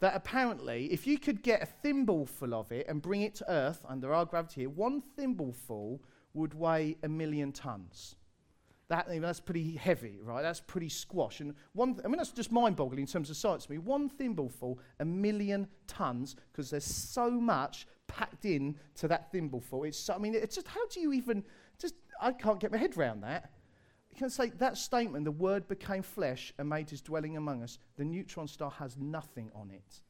that 0.00 0.14
apparently, 0.14 0.92
if 0.92 1.06
you 1.06 1.18
could 1.18 1.42
get 1.42 1.62
a 1.62 1.66
thimbleful 1.66 2.52
of 2.52 2.70
it 2.70 2.86
and 2.88 3.00
bring 3.00 3.22
it 3.22 3.34
to 3.36 3.50
Earth 3.50 3.84
under 3.88 4.12
our 4.12 4.26
gravity 4.26 4.62
here, 4.62 4.70
one 4.70 5.02
thimbleful 5.16 6.00
would 6.36 6.54
weigh 6.54 6.96
a 7.02 7.08
million 7.08 7.52
tons. 7.52 8.14
That, 8.88 9.08
that's 9.20 9.40
pretty 9.40 9.74
heavy, 9.74 10.20
right? 10.22 10.42
That's 10.42 10.60
pretty 10.60 10.90
squash. 10.90 11.40
And 11.40 11.54
one, 11.72 11.98
I 12.04 12.08
mean, 12.08 12.18
that's 12.18 12.30
just 12.30 12.52
mind 12.52 12.76
boggling 12.76 13.00
in 13.00 13.06
terms 13.06 13.30
of 13.30 13.36
science 13.36 13.66
to 13.66 13.72
me. 13.72 13.78
One 13.78 14.08
thimbleful, 14.08 14.78
a 15.00 15.04
million 15.04 15.66
tons, 15.88 16.36
because 16.52 16.70
there's 16.70 16.84
so 16.84 17.30
much 17.30 17.88
packed 18.06 18.44
in 18.44 18.76
to 18.96 19.08
that 19.08 19.32
thimbleful. 19.32 19.82
It's, 19.84 19.98
so, 19.98 20.14
I 20.14 20.18
mean, 20.18 20.34
it's 20.36 20.54
just, 20.54 20.68
how 20.68 20.86
do 20.86 21.00
you 21.00 21.12
even, 21.12 21.42
just, 21.80 21.94
I 22.20 22.30
can't 22.30 22.60
get 22.60 22.70
my 22.70 22.78
head 22.78 22.96
around 22.96 23.22
that. 23.22 23.50
You 24.12 24.16
can 24.16 24.30
say 24.30 24.50
that 24.50 24.78
statement, 24.78 25.24
the 25.24 25.32
word 25.32 25.66
became 25.66 26.02
flesh 26.02 26.54
and 26.56 26.68
made 26.68 26.88
his 26.88 27.00
dwelling 27.00 27.36
among 27.36 27.64
us, 27.64 27.78
the 27.96 28.04
neutron 28.04 28.46
star 28.46 28.70
has 28.70 28.96
nothing 28.96 29.50
on 29.52 29.70
it. 29.70 30.02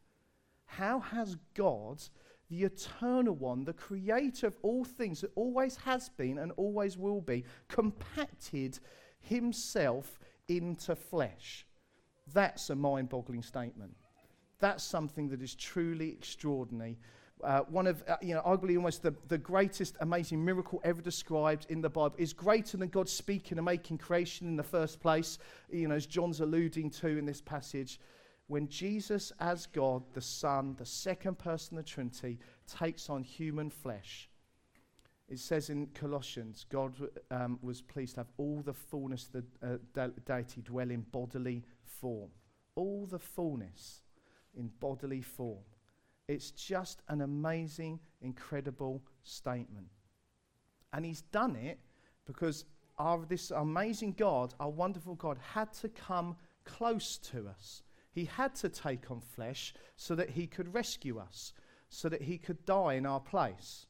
How 0.66 1.00
has 1.00 1.36
God 1.54 2.02
the 2.48 2.64
eternal 2.64 3.34
one, 3.34 3.64
the 3.64 3.72
creator 3.72 4.46
of 4.46 4.56
all 4.62 4.84
things 4.84 5.20
that 5.20 5.32
always 5.34 5.76
has 5.76 6.08
been 6.10 6.38
and 6.38 6.52
always 6.56 6.96
will 6.96 7.20
be, 7.20 7.44
compacted 7.68 8.78
himself 9.20 10.18
into 10.48 10.94
flesh. 10.94 11.66
That's 12.32 12.70
a 12.70 12.76
mind 12.76 13.08
boggling 13.08 13.42
statement. 13.42 13.94
That's 14.58 14.84
something 14.84 15.28
that 15.28 15.42
is 15.42 15.54
truly 15.54 16.10
extraordinary. 16.10 16.98
Uh, 17.44 17.60
one 17.68 17.86
of, 17.86 18.02
uh, 18.08 18.16
you 18.22 18.34
know, 18.34 18.40
arguably 18.40 18.76
almost 18.76 19.02
the, 19.02 19.14
the 19.28 19.36
greatest 19.36 19.96
amazing 20.00 20.42
miracle 20.42 20.80
ever 20.84 21.02
described 21.02 21.66
in 21.68 21.82
the 21.82 21.90
Bible 21.90 22.14
is 22.16 22.32
greater 22.32 22.78
than 22.78 22.88
God 22.88 23.08
speaking 23.08 23.58
and 23.58 23.64
making 23.64 23.98
creation 23.98 24.46
in 24.46 24.56
the 24.56 24.62
first 24.62 25.00
place, 25.00 25.38
you 25.70 25.86
know, 25.88 25.96
as 25.96 26.06
John's 26.06 26.40
alluding 26.40 26.90
to 26.90 27.08
in 27.08 27.26
this 27.26 27.42
passage 27.42 28.00
when 28.48 28.68
Jesus, 28.68 29.32
as 29.40 29.66
God, 29.66 30.02
the 30.12 30.20
Son, 30.20 30.76
the 30.78 30.86
second 30.86 31.38
person 31.38 31.78
of 31.78 31.84
the 31.84 31.90
Trinity, 31.90 32.38
takes 32.66 33.10
on 33.10 33.24
human 33.24 33.70
flesh. 33.70 34.28
It 35.28 35.40
says 35.40 35.70
in 35.70 35.88
Colossians, 35.88 36.64
God 36.70 36.94
um, 37.32 37.58
was 37.60 37.82
pleased 37.82 38.14
to 38.14 38.20
have 38.20 38.30
all 38.36 38.62
the 38.64 38.72
fullness 38.72 39.28
of 39.34 39.44
the 39.60 39.68
uh, 39.68 39.78
de- 39.92 40.20
deity 40.20 40.62
dwell 40.62 40.90
in 40.90 41.00
bodily 41.00 41.64
form. 41.84 42.30
All 42.76 43.06
the 43.06 43.18
fullness 43.18 44.02
in 44.54 44.70
bodily 44.78 45.22
form. 45.22 45.64
It's 46.28 46.52
just 46.52 47.02
an 47.08 47.22
amazing, 47.22 47.98
incredible 48.20 49.02
statement. 49.24 49.88
And 50.92 51.04
he's 51.04 51.22
done 51.22 51.56
it 51.56 51.80
because 52.24 52.64
our, 52.98 53.24
this 53.26 53.50
amazing 53.50 54.12
God, 54.12 54.54
our 54.60 54.70
wonderful 54.70 55.16
God, 55.16 55.38
had 55.54 55.72
to 55.74 55.88
come 55.88 56.36
close 56.64 57.18
to 57.18 57.48
us. 57.48 57.82
He 58.16 58.24
had 58.24 58.54
to 58.56 58.70
take 58.70 59.10
on 59.10 59.20
flesh 59.20 59.74
so 59.94 60.14
that 60.14 60.30
he 60.30 60.46
could 60.46 60.72
rescue 60.72 61.18
us, 61.18 61.52
so 61.90 62.08
that 62.08 62.22
he 62.22 62.38
could 62.38 62.64
die 62.64 62.94
in 62.94 63.04
our 63.04 63.20
place. 63.20 63.84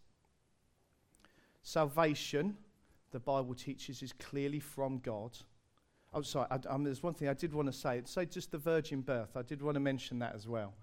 Salvation, 1.62 2.56
the 3.12 3.20
Bible 3.20 3.54
teaches, 3.54 4.02
is 4.02 4.12
clearly 4.12 4.58
from 4.58 4.98
God. 4.98 5.38
I'm 6.12 6.18
oh, 6.18 6.22
sorry, 6.22 6.48
I, 6.50 6.58
um, 6.68 6.82
there's 6.82 7.04
one 7.04 7.14
thing 7.14 7.28
I 7.28 7.34
did 7.34 7.54
want 7.54 7.68
to 7.68 7.72
say. 7.72 8.02
So, 8.04 8.24
just 8.24 8.50
the 8.50 8.58
virgin 8.58 9.00
birth. 9.00 9.36
I 9.36 9.42
did 9.42 9.62
want 9.62 9.76
to 9.76 9.80
mention 9.80 10.18
that 10.18 10.34
as 10.34 10.48
well. 10.48 10.74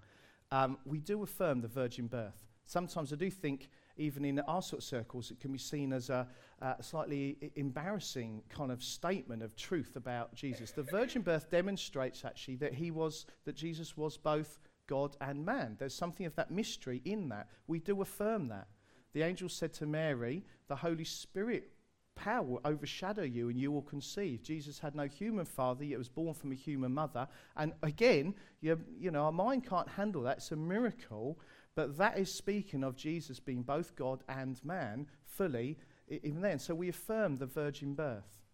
Um, 0.50 0.78
we 0.86 1.00
do 1.00 1.22
affirm 1.22 1.60
the 1.60 1.68
virgin 1.68 2.06
birth. 2.06 2.46
Sometimes 2.74 3.12
I 3.12 3.16
do 3.16 3.30
think 3.30 3.70
even 3.98 4.24
in 4.24 4.40
our 4.40 4.60
sort 4.60 4.82
of 4.82 4.84
circles, 4.84 5.30
it 5.30 5.38
can 5.38 5.52
be 5.52 5.58
seen 5.58 5.92
as 5.92 6.10
a, 6.10 6.26
a 6.60 6.82
slightly 6.82 7.52
embarrassing 7.54 8.42
kind 8.48 8.72
of 8.72 8.82
statement 8.82 9.44
of 9.44 9.54
truth 9.54 9.94
about 9.94 10.34
Jesus. 10.34 10.72
The 10.72 10.82
virgin 10.82 11.22
birth 11.22 11.48
demonstrates 11.48 12.24
actually 12.24 12.56
that 12.56 12.74
he 12.74 12.90
was, 12.90 13.26
that 13.44 13.54
Jesus 13.54 13.96
was 13.96 14.16
both 14.16 14.58
God 14.88 15.16
and 15.20 15.46
man. 15.46 15.76
There's 15.78 15.94
something 15.94 16.26
of 16.26 16.34
that 16.34 16.50
mystery 16.50 17.00
in 17.04 17.28
that. 17.28 17.46
We 17.68 17.78
do 17.78 18.02
affirm 18.02 18.48
that. 18.48 18.66
The 19.12 19.22
angel 19.22 19.48
said 19.48 19.72
to 19.74 19.86
Mary, 19.86 20.42
The 20.66 20.74
Holy 20.74 21.04
Spirit 21.04 21.70
power 22.16 22.42
will 22.42 22.60
overshadow 22.64 23.22
you 23.22 23.50
and 23.50 23.58
you 23.58 23.70
will 23.70 23.82
conceive. 23.82 24.42
Jesus 24.42 24.80
had 24.80 24.94
no 24.94 25.04
human 25.06 25.44
father, 25.44 25.84
yet 25.84 25.98
was 25.98 26.08
born 26.08 26.34
from 26.34 26.50
a 26.50 26.56
human 26.56 26.92
mother. 26.92 27.28
And 27.56 27.72
again, 27.84 28.34
you, 28.60 28.80
you 28.98 29.12
know, 29.12 29.26
our 29.26 29.32
mind 29.32 29.64
can't 29.64 29.88
handle 29.88 30.22
that. 30.22 30.38
It's 30.38 30.50
a 30.50 30.56
miracle. 30.56 31.38
But 31.74 31.96
that 31.98 32.18
is 32.18 32.32
speaking 32.32 32.84
of 32.84 32.96
Jesus 32.96 33.40
being 33.40 33.62
both 33.62 33.96
God 33.96 34.22
and 34.28 34.62
man 34.64 35.06
fully, 35.24 35.78
even 36.08 36.40
then. 36.40 36.58
So 36.58 36.74
we 36.74 36.88
affirm 36.88 37.38
the 37.38 37.46
virgin 37.46 37.94
birth. 37.94 38.44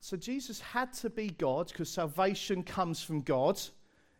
So 0.00 0.16
Jesus 0.16 0.60
had 0.60 0.92
to 0.94 1.10
be 1.10 1.30
God 1.30 1.68
because 1.68 1.90
salvation 1.90 2.62
comes 2.62 3.02
from 3.02 3.22
God. 3.22 3.60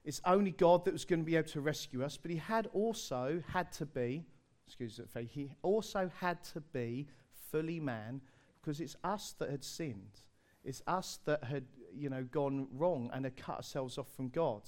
It's 0.05 0.21
only 0.25 0.51
God 0.51 0.85
that 0.85 0.93
was 0.93 1.05
going 1.05 1.21
to 1.21 1.25
be 1.25 1.37
able 1.37 1.49
to 1.51 1.61
rescue 1.61 2.03
us. 2.05 2.17
But 2.17 2.31
he 2.31 2.39
had 2.39 2.69
also 2.73 3.43
had 3.53 3.71
to 3.73 3.87
be, 3.87 4.25
excuse 4.67 5.01
me, 5.15 5.29
he 5.31 5.53
also 5.63 6.11
had 6.19 6.43
to 6.55 6.61
be 6.61 7.07
fully 7.53 7.79
man 7.79 8.21
because 8.61 8.81
it's 8.81 8.97
us 9.05 9.35
that 9.39 9.51
had 9.51 9.63
sinned. 9.63 10.21
It's 10.65 10.83
us 10.89 11.21
that 11.25 11.45
had, 11.45 11.65
you 11.95 12.11
know, 12.11 12.25
gone 12.25 12.67
wrong 12.73 13.11
and 13.13 13.25
had 13.25 13.37
cut 13.37 13.57
ourselves 13.57 13.97
off 13.97 14.09
from 14.17 14.29
God. 14.31 14.63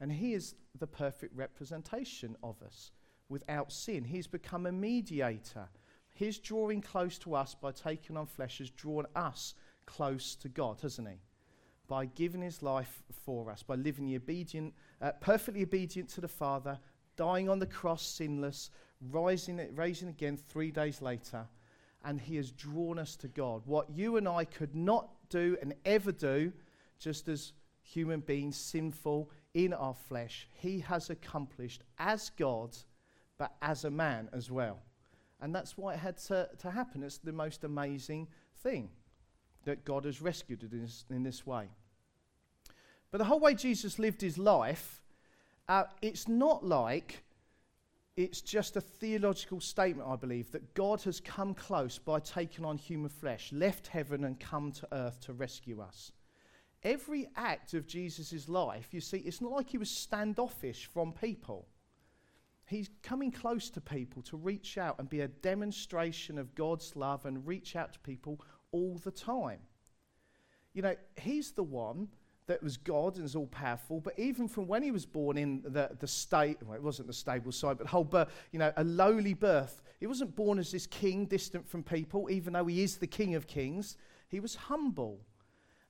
And 0.00 0.12
he 0.12 0.34
is 0.34 0.54
the 0.78 0.86
perfect 0.86 1.34
representation 1.36 2.36
of 2.42 2.62
us 2.62 2.92
without 3.28 3.72
sin. 3.72 4.04
He's 4.04 4.26
become 4.26 4.66
a 4.66 4.72
mediator. 4.72 5.68
His 6.12 6.38
drawing 6.38 6.80
close 6.80 7.18
to 7.18 7.34
us 7.34 7.54
by 7.54 7.72
taking 7.72 8.16
on 8.16 8.26
flesh 8.26 8.58
has 8.58 8.70
drawn 8.70 9.06
us 9.14 9.54
close 9.86 10.34
to 10.36 10.48
God, 10.48 10.80
hasn't 10.82 11.08
he? 11.08 11.16
By 11.88 12.06
giving 12.06 12.42
his 12.42 12.62
life 12.62 13.02
for 13.24 13.50
us, 13.50 13.62
by 13.62 13.76
living 13.76 14.06
the 14.06 14.16
obedient, 14.16 14.74
uh, 15.00 15.12
perfectly 15.20 15.62
obedient 15.62 16.08
to 16.10 16.20
the 16.20 16.28
Father, 16.28 16.78
dying 17.16 17.48
on 17.48 17.58
the 17.58 17.66
cross 17.66 18.02
sinless, 18.02 18.70
rising, 19.10 19.60
raising 19.74 20.08
again 20.08 20.36
three 20.36 20.70
days 20.70 21.00
later, 21.00 21.46
and 22.04 22.20
he 22.20 22.36
has 22.36 22.50
drawn 22.50 22.98
us 22.98 23.16
to 23.16 23.28
God. 23.28 23.62
What 23.66 23.90
you 23.90 24.16
and 24.16 24.28
I 24.28 24.44
could 24.44 24.74
not 24.74 25.08
do 25.28 25.56
and 25.60 25.74
ever 25.84 26.12
do, 26.12 26.52
just 26.98 27.28
as 27.28 27.52
human 27.82 28.20
beings, 28.20 28.56
sinful, 28.56 29.30
in 29.56 29.72
our 29.72 29.94
flesh, 29.94 30.46
he 30.52 30.80
has 30.80 31.08
accomplished 31.08 31.82
as 31.98 32.30
God, 32.38 32.76
but 33.38 33.54
as 33.62 33.84
a 33.84 33.90
man 33.90 34.28
as 34.34 34.50
well. 34.50 34.82
And 35.40 35.54
that's 35.54 35.78
why 35.78 35.94
it 35.94 36.00
had 36.00 36.18
to, 36.18 36.50
to 36.58 36.70
happen. 36.70 37.02
It's 37.02 37.16
the 37.16 37.32
most 37.32 37.64
amazing 37.64 38.28
thing 38.62 38.90
that 39.64 39.86
God 39.86 40.04
has 40.04 40.20
rescued 40.20 40.62
it 40.62 40.72
in 40.72 40.82
this, 40.82 41.06
in 41.08 41.22
this 41.22 41.46
way. 41.46 41.70
But 43.10 43.18
the 43.18 43.24
whole 43.24 43.40
way 43.40 43.54
Jesus 43.54 43.98
lived 43.98 44.20
his 44.20 44.36
life, 44.36 45.02
uh, 45.70 45.84
it's 46.02 46.28
not 46.28 46.62
like 46.62 47.24
it's 48.14 48.42
just 48.42 48.76
a 48.76 48.80
theological 48.82 49.60
statement, 49.60 50.06
I 50.06 50.16
believe, 50.16 50.52
that 50.52 50.74
God 50.74 51.00
has 51.02 51.18
come 51.18 51.54
close 51.54 51.98
by 51.98 52.20
taking 52.20 52.66
on 52.66 52.76
human 52.76 53.08
flesh, 53.08 53.50
left 53.54 53.86
heaven, 53.86 54.24
and 54.24 54.38
come 54.38 54.70
to 54.72 54.88
earth 54.92 55.18
to 55.22 55.32
rescue 55.32 55.80
us 55.80 56.12
every 56.82 57.28
act 57.36 57.74
of 57.74 57.86
Jesus' 57.86 58.48
life, 58.48 58.88
you 58.92 59.00
see, 59.00 59.18
it's 59.18 59.40
not 59.40 59.52
like 59.52 59.70
he 59.70 59.78
was 59.78 59.90
standoffish 59.90 60.86
from 60.86 61.12
people. 61.12 61.66
He's 62.66 62.90
coming 63.02 63.30
close 63.30 63.70
to 63.70 63.80
people 63.80 64.22
to 64.22 64.36
reach 64.36 64.76
out 64.76 64.96
and 64.98 65.08
be 65.08 65.20
a 65.20 65.28
demonstration 65.28 66.36
of 66.36 66.54
God's 66.54 66.96
love 66.96 67.24
and 67.24 67.46
reach 67.46 67.76
out 67.76 67.92
to 67.92 67.98
people 68.00 68.40
all 68.72 69.00
the 69.04 69.12
time. 69.12 69.60
You 70.74 70.82
know, 70.82 70.96
he's 71.16 71.52
the 71.52 71.62
one 71.62 72.08
that 72.48 72.62
was 72.62 72.76
God 72.76 73.16
and 73.16 73.24
is 73.24 73.34
all 73.34 73.46
powerful, 73.46 74.00
but 74.00 74.18
even 74.18 74.46
from 74.48 74.66
when 74.66 74.82
he 74.82 74.90
was 74.90 75.06
born 75.06 75.36
in 75.36 75.62
the, 75.64 75.90
the 75.98 76.06
state, 76.06 76.58
well, 76.62 76.74
it 76.74 76.82
wasn't 76.82 77.08
the 77.08 77.14
stable 77.14 77.52
side, 77.52 77.78
but 77.78 77.86
whole 77.86 78.04
birth, 78.04 78.28
you 78.52 78.58
know, 78.58 78.72
a 78.76 78.84
lowly 78.84 79.34
birth. 79.34 79.82
He 79.98 80.06
wasn't 80.06 80.36
born 80.36 80.58
as 80.58 80.70
this 80.70 80.86
king 80.86 81.26
distant 81.26 81.68
from 81.68 81.82
people, 81.82 82.30
even 82.30 82.52
though 82.52 82.66
he 82.66 82.82
is 82.82 82.96
the 82.96 83.06
king 83.06 83.34
of 83.34 83.46
kings. 83.46 83.96
He 84.28 84.40
was 84.40 84.54
humble 84.54 85.20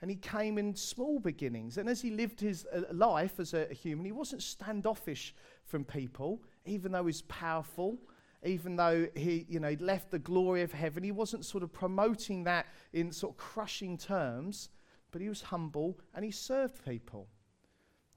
And 0.03 0.11
he 0.11 0.17
came 0.17 0.59
in 0.59 0.75
small 0.75 1.19
beginnings. 1.19 1.79
And 1.79 1.89
as 1.89 2.03
he 2.03 2.11
lived 2.11 2.41
his 2.41 2.67
uh, 2.67 2.83
life 2.93 3.41
as 3.41 3.55
a, 3.55 3.71
a 3.71 3.75
human, 3.75 4.05
he 4.05 4.13
wasn't 4.13 4.43
standoffish 4.43 5.35
from 5.65 5.85
people, 5.85 6.43
even 6.67 6.93
though 6.93 7.07
he's 7.07 7.23
powerful, 7.23 7.99
even 8.45 8.77
though 8.77 9.09
he, 9.15 9.47
you 9.49 9.59
know, 9.59 9.75
left 9.81 10.11
the 10.11 10.19
glory 10.19 10.63
of 10.63 10.73
heaven. 10.73 11.03
He 11.03 11.13
wasn't 11.13 11.45
sort 11.45 11.63
of 11.63 11.73
promoting 11.73 12.45
that 12.45 12.67
in 12.93 13.11
sort 13.11 13.33
of 13.33 13.39
crushing 13.39 13.97
terms, 13.97 14.69
but 15.13 15.23
he 15.23 15.29
was 15.29 15.41
humble 15.41 15.99
and 16.15 16.25
he 16.25 16.31
served 16.31 16.85
people 16.85 17.29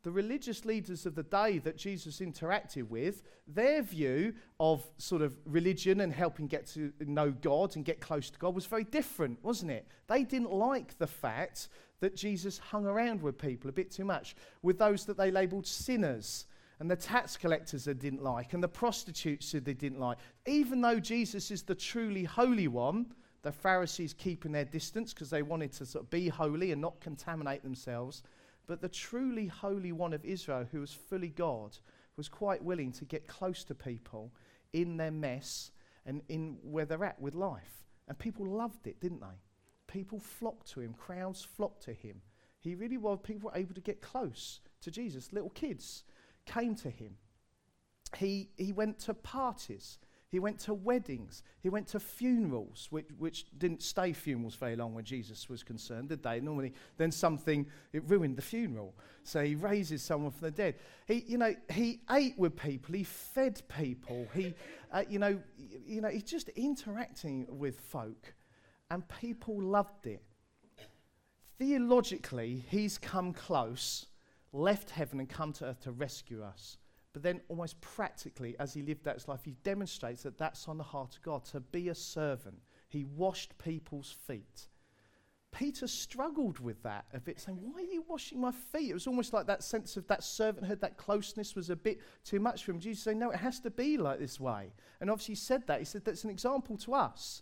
the 0.04 0.12
religious 0.12 0.64
leaders 0.66 1.06
of 1.06 1.16
the 1.16 1.24
day 1.24 1.60
that 1.60 1.78
Jesus 1.78 2.20
interacted 2.20 2.88
with, 2.88 3.22
their 3.48 3.82
view 3.82 4.34
of 4.60 4.84
sort 4.98 5.22
of 5.22 5.36
religion 5.46 6.02
and 6.02 6.14
helping 6.14 6.48
get 6.48 6.68
to 6.68 6.94
know 7.06 7.32
God 7.32 7.76
and 7.76 7.84
get 7.84 8.00
close 8.00 8.30
to 8.30 8.40
God 8.40 8.56
was 8.56 8.66
very 8.66 8.86
different, 8.86 9.44
wasn't 9.44 9.72
it? 9.72 9.88
They 10.08 10.24
didn't 10.24 10.54
like 10.54 10.98
the 10.98 11.08
fact 11.08 11.68
that 12.00 12.16
Jesus 12.16 12.58
hung 12.58 12.86
around 12.86 13.22
with 13.22 13.38
people 13.38 13.70
a 13.70 13.74
bit 13.74 13.92
too 13.92 14.06
much, 14.06 14.36
with 14.62 14.80
those 14.80 15.06
that 15.06 15.18
they 15.18 15.32
labeled 15.32 15.68
sinners, 15.68 16.46
and 16.80 16.90
the 16.90 16.96
tax 16.96 17.36
collectors 17.36 17.84
they 17.84 17.94
didn't 17.94 18.24
like, 18.24 18.54
and 18.54 18.64
the 18.64 18.70
prostitutes 18.70 19.52
they 19.52 19.74
didn't 19.74 20.00
like. 20.00 20.18
Even 20.46 20.80
though 20.80 21.00
Jesus 21.00 21.52
is 21.52 21.62
the 21.62 21.76
truly 21.76 22.24
holy 22.24 22.70
one, 22.70 23.08
the 23.42 23.52
Pharisees 23.52 24.14
keeping 24.14 24.54
their 24.54 24.66
distance 24.66 25.14
because 25.14 25.30
they 25.30 25.42
wanted 25.42 25.74
to 25.74 25.86
sort 25.86 26.06
of 26.06 26.10
be 26.10 26.30
holy 26.30 26.72
and 26.72 26.82
not 26.82 27.00
contaminate 27.02 27.64
themselves 27.64 28.24
but 28.70 28.82
the 28.82 28.88
truly 28.88 29.48
Holy 29.48 29.92
One 29.92 30.14
of 30.14 30.24
Israel, 30.24 30.64
who 30.72 30.82
was 30.82 30.94
fully 30.94 31.30
God, 31.30 31.76
was 32.16 32.30
quite 32.30 32.64
willing 32.64 32.92
to 32.92 33.04
get 33.04 33.26
close 33.28 33.64
to 33.64 33.74
people 33.74 34.32
in 34.74 34.96
their 34.96 35.10
mess 35.10 35.72
and 36.06 36.22
in 36.30 36.60
where 36.62 36.86
they're 36.86 37.04
at 37.04 37.20
with 37.20 37.34
life. 37.34 37.88
And 38.08 38.16
people 38.20 38.46
loved 38.46 38.86
it, 38.86 39.02
didn't 39.02 39.22
they? 39.22 39.42
People 39.88 40.20
flocked 40.20 40.70
to 40.74 40.82
him, 40.82 40.94
crowds 40.94 41.44
flocked 41.44 41.82
to 41.86 41.94
him. 41.94 42.22
He 42.60 42.76
really 42.76 42.98
was, 42.98 43.18
people 43.24 43.50
were 43.50 43.58
able 43.58 43.74
to 43.74 43.82
get 43.82 44.02
close 44.02 44.60
to 44.82 44.92
Jesus. 44.92 45.34
Little 45.34 45.50
kids 45.50 46.04
came 46.46 46.76
to 46.76 46.92
him. 46.92 47.16
He, 48.18 48.52
he 48.56 48.72
went 48.72 49.00
to 49.00 49.16
parties. 49.16 49.98
He 50.32 50.38
went 50.38 50.60
to 50.60 50.76
weddings. 50.76 51.42
He 51.62 51.70
went 51.70 51.88
to 51.88 52.00
funerals, 52.00 52.88
which, 52.92 53.08
which 53.18 53.46
didn't 53.58 53.82
stay 53.82 54.14
funerals 54.14 54.54
very 54.54 54.76
long 54.76 54.94
when 54.94 55.04
Jesus 55.04 55.50
was 55.50 55.64
concerned, 55.64 56.10
did 56.10 56.22
they? 56.22 56.40
Normally, 56.40 56.74
then 56.98 57.12
something, 57.12 57.66
it 57.94 58.04
ruined 58.08 58.38
the 58.38 58.44
funeral. 58.44 58.94
So 59.24 59.44
he 59.44 59.56
raises 59.56 60.04
someone 60.04 60.32
from 60.32 60.48
the 60.48 60.52
dead. 60.52 60.76
He, 61.08 61.24
you 61.28 61.40
know, 61.40 61.56
he 61.72 62.02
ate 62.12 62.38
with 62.38 62.56
people. 62.56 62.94
He 62.94 63.04
fed 63.04 63.62
people. 63.76 64.28
He, 64.36 64.54
uh, 64.92 65.04
you 65.10 65.18
know, 65.18 65.40
you 65.88 66.02
know, 66.02 66.10
he's 66.10 66.24
just 66.24 66.50
interacting 66.50 67.48
with 67.50 67.80
folk. 67.80 68.34
And 68.92 69.04
people 69.08 69.60
loved 69.60 70.06
it. 70.06 70.22
Theologically, 71.58 72.66
he's 72.70 73.00
come 73.00 73.34
close, 73.34 74.06
left 74.54 74.92
heaven 74.92 75.20
and 75.20 75.28
come 75.28 75.54
to 75.54 75.66
earth 75.66 75.82
to 75.82 75.92
rescue 75.92 76.44
us. 76.44 76.78
But 77.20 77.24
then, 77.24 77.42
almost 77.50 77.82
practically, 77.82 78.56
as 78.62 78.74
he 78.74 78.82
lived 78.82 79.06
out 79.06 79.16
his 79.16 79.28
life, 79.28 79.42
he 79.44 79.58
demonstrates 79.62 80.24
that 80.24 80.38
that's 80.38 80.70
on 80.70 80.78
the 80.78 80.86
heart 80.86 81.18
of 81.18 81.22
God 81.22 81.44
to 81.48 81.60
be 81.60 81.90
a 81.90 81.96
servant. 81.96 82.56
He 82.88 83.04
washed 83.04 83.58
people's 83.58 84.16
feet. 84.26 84.70
Peter 85.52 85.86
struggled 85.86 86.60
with 86.60 86.82
that 86.84 87.08
a 87.14 87.20
bit, 87.20 87.42
saying, 87.42 87.58
Why 87.58 87.82
are 87.82 87.92
you 87.94 88.06
washing 88.08 88.40
my 88.40 88.54
feet? 88.54 88.92
It 88.92 88.94
was 88.94 89.06
almost 89.06 89.34
like 89.34 89.48
that 89.48 89.66
sense 89.66 89.98
of 89.98 90.08
that 90.08 90.22
servanthood, 90.22 90.80
that 90.80 90.96
closeness 90.96 91.58
was 91.58 91.70
a 91.70 91.76
bit 91.76 92.00
too 92.24 92.40
much 92.40 92.64
for 92.64 92.72
him. 92.72 92.80
Jesus 92.80 93.04
saying, 93.04 93.20
No, 93.20 93.32
it 93.32 93.40
has 93.40 93.60
to 93.62 93.70
be 93.70 93.98
like 93.98 94.20
this 94.20 94.40
way. 94.40 94.72
And 95.02 95.10
obviously, 95.10 95.34
he 95.34 95.40
said 95.40 95.68
that. 95.68 95.80
He 95.80 95.86
said 95.86 96.06
that's 96.06 96.24
an 96.24 96.30
example 96.30 96.78
to 96.78 96.94
us. 96.94 97.42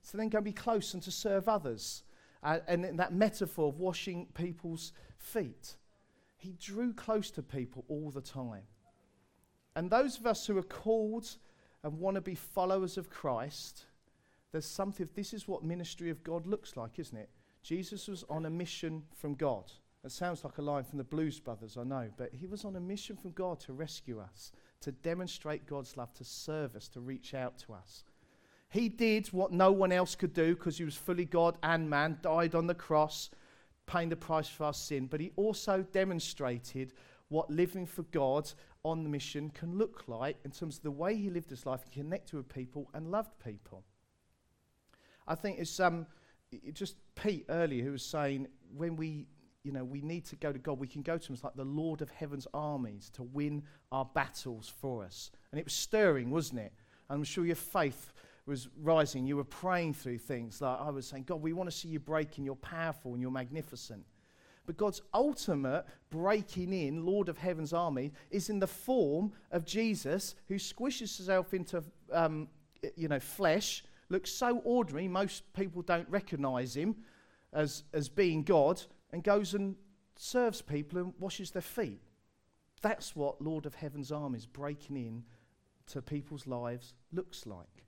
So 0.00 0.16
then 0.16 0.30
go 0.30 0.38
and 0.38 0.44
be 0.46 0.52
close 0.52 0.94
and 0.94 1.02
to 1.02 1.10
serve 1.10 1.50
others. 1.50 2.02
Uh, 2.42 2.60
and 2.66 2.98
that 2.98 3.12
metaphor 3.12 3.68
of 3.68 3.78
washing 3.78 4.28
people's 4.32 4.94
feet. 5.18 5.76
He 6.38 6.54
drew 6.58 6.94
close 6.94 7.30
to 7.32 7.42
people 7.42 7.84
all 7.88 8.10
the 8.10 8.22
time. 8.22 8.62
And 9.78 9.88
those 9.88 10.18
of 10.18 10.26
us 10.26 10.44
who 10.44 10.58
are 10.58 10.62
called 10.64 11.36
and 11.84 12.00
want 12.00 12.16
to 12.16 12.20
be 12.20 12.34
followers 12.34 12.98
of 12.98 13.10
Christ, 13.10 13.84
there's 14.50 14.66
something, 14.66 15.08
this 15.14 15.32
is 15.32 15.46
what 15.46 15.62
ministry 15.62 16.10
of 16.10 16.24
God 16.24 16.48
looks 16.48 16.76
like, 16.76 16.98
isn't 16.98 17.16
it? 17.16 17.30
Jesus 17.62 18.08
was 18.08 18.24
on 18.28 18.46
a 18.46 18.50
mission 18.50 19.04
from 19.14 19.34
God. 19.34 19.70
It 20.04 20.10
sounds 20.10 20.42
like 20.42 20.58
a 20.58 20.62
line 20.62 20.82
from 20.82 20.98
the 20.98 21.04
Blues 21.04 21.38
Brothers, 21.38 21.76
I 21.76 21.84
know, 21.84 22.08
but 22.16 22.34
he 22.34 22.48
was 22.48 22.64
on 22.64 22.74
a 22.74 22.80
mission 22.80 23.14
from 23.14 23.30
God 23.30 23.60
to 23.60 23.72
rescue 23.72 24.18
us, 24.18 24.50
to 24.80 24.90
demonstrate 24.90 25.64
God's 25.64 25.96
love, 25.96 26.12
to 26.14 26.24
serve 26.24 26.74
us, 26.74 26.88
to 26.88 27.00
reach 27.00 27.32
out 27.32 27.56
to 27.58 27.74
us. 27.74 28.02
He 28.70 28.88
did 28.88 29.28
what 29.28 29.52
no 29.52 29.70
one 29.70 29.92
else 29.92 30.16
could 30.16 30.34
do 30.34 30.56
because 30.56 30.78
he 30.78 30.84
was 30.84 30.96
fully 30.96 31.24
God 31.24 31.56
and 31.62 31.88
man, 31.88 32.18
died 32.20 32.56
on 32.56 32.66
the 32.66 32.74
cross, 32.74 33.30
paying 33.86 34.08
the 34.08 34.16
price 34.16 34.48
for 34.48 34.64
our 34.64 34.74
sin, 34.74 35.06
but 35.06 35.20
he 35.20 35.30
also 35.36 35.82
demonstrated 35.92 36.94
what 37.28 37.50
living 37.50 37.86
for 37.86 38.02
God 38.04 38.50
on 38.84 39.02
the 39.02 39.08
mission 39.08 39.50
can 39.50 39.76
look 39.76 40.04
like 40.06 40.36
in 40.44 40.50
terms 40.50 40.78
of 40.78 40.82
the 40.82 40.90
way 40.90 41.16
he 41.16 41.30
lived 41.30 41.50
his 41.50 41.66
life, 41.66 41.80
connected 41.92 42.36
with 42.36 42.48
people, 42.48 42.88
and 42.94 43.10
loved 43.10 43.32
people. 43.44 43.84
I 45.26 45.34
think 45.34 45.58
it's 45.58 45.78
um, 45.78 46.06
just 46.72 46.96
Pete 47.14 47.44
earlier 47.48 47.84
who 47.84 47.92
was 47.92 48.04
saying 48.04 48.48
when 48.74 48.96
we, 48.96 49.26
you 49.62 49.72
know, 49.72 49.84
we 49.84 50.00
need 50.00 50.24
to 50.26 50.36
go 50.36 50.52
to 50.52 50.58
God, 50.58 50.78
we 50.78 50.86
can 50.86 51.02
go 51.02 51.18
to 51.18 51.26
him 51.26 51.34
as 51.34 51.44
like 51.44 51.54
the 51.54 51.64
Lord 51.64 52.00
of 52.00 52.10
heaven's 52.10 52.46
armies 52.54 53.10
to 53.14 53.22
win 53.22 53.62
our 53.92 54.06
battles 54.06 54.72
for 54.80 55.04
us. 55.04 55.30
And 55.52 55.58
it 55.60 55.64
was 55.64 55.74
stirring, 55.74 56.30
wasn't 56.30 56.60
it? 56.60 56.72
I'm 57.10 57.24
sure 57.24 57.44
your 57.44 57.56
faith 57.56 58.12
was 58.46 58.68
rising. 58.80 59.26
You 59.26 59.36
were 59.36 59.44
praying 59.44 59.94
through 59.94 60.18
things 60.18 60.60
like 60.62 60.80
I 60.80 60.90
was 60.90 61.06
saying, 61.06 61.24
God, 61.24 61.42
we 61.42 61.52
want 61.52 61.70
to 61.70 61.76
see 61.76 61.88
you 61.88 62.00
breaking. 62.00 62.44
You're 62.44 62.56
powerful 62.56 63.12
and 63.12 63.20
you're 63.20 63.30
magnificent. 63.30 64.04
But 64.68 64.76
God's 64.76 65.00
ultimate 65.14 65.86
breaking 66.10 66.74
in, 66.74 67.06
Lord 67.06 67.30
of 67.30 67.38
Heaven's 67.38 67.72
army, 67.72 68.12
is 68.30 68.50
in 68.50 68.58
the 68.58 68.66
form 68.66 69.32
of 69.50 69.64
Jesus, 69.64 70.34
who 70.46 70.56
squishes 70.56 71.16
himself 71.16 71.54
into 71.54 71.82
um, 72.12 72.48
you 72.94 73.08
know, 73.08 73.18
flesh, 73.18 73.82
looks 74.10 74.30
so 74.30 74.58
ordinary, 74.64 75.08
most 75.08 75.50
people 75.54 75.80
don't 75.80 76.06
recognize 76.10 76.76
him 76.76 76.96
as, 77.54 77.84
as 77.94 78.10
being 78.10 78.42
God, 78.42 78.82
and 79.10 79.24
goes 79.24 79.54
and 79.54 79.74
serves 80.16 80.60
people 80.60 80.98
and 80.98 81.14
washes 81.18 81.50
their 81.50 81.62
feet. 81.62 82.02
That's 82.82 83.16
what 83.16 83.40
Lord 83.40 83.64
of 83.64 83.74
Heaven's 83.74 84.12
armies 84.12 84.44
breaking 84.44 84.98
in 84.98 85.24
to 85.86 86.02
people's 86.02 86.46
lives 86.46 86.92
looks 87.10 87.46
like. 87.46 87.86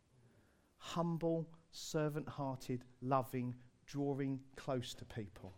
Humble, 0.79 1.47
servant 1.73 2.27
hearted, 2.27 2.87
loving, 3.03 3.55
drawing 3.87 4.41
close 4.57 4.95
to 4.95 5.05
people. 5.05 5.53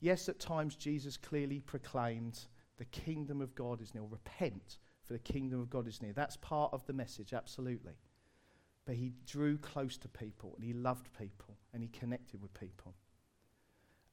Yes, 0.00 0.28
at 0.28 0.38
times 0.38 0.76
Jesus 0.76 1.16
clearly 1.16 1.60
proclaimed, 1.60 2.46
the 2.76 2.84
kingdom 2.86 3.40
of 3.40 3.54
God 3.54 3.80
is 3.80 3.94
near. 3.94 4.04
Repent, 4.04 4.78
for 5.02 5.12
the 5.12 5.18
kingdom 5.18 5.60
of 5.60 5.70
God 5.70 5.88
is 5.88 6.00
near. 6.00 6.12
That's 6.12 6.36
part 6.36 6.72
of 6.72 6.86
the 6.86 6.92
message, 6.92 7.32
absolutely. 7.32 7.94
But 8.86 8.94
he 8.94 9.12
drew 9.26 9.58
close 9.58 9.98
to 9.98 10.08
people 10.08 10.54
and 10.54 10.64
he 10.64 10.72
loved 10.72 11.08
people 11.18 11.56
and 11.72 11.82
he 11.82 11.88
connected 11.88 12.40
with 12.40 12.54
people. 12.54 12.94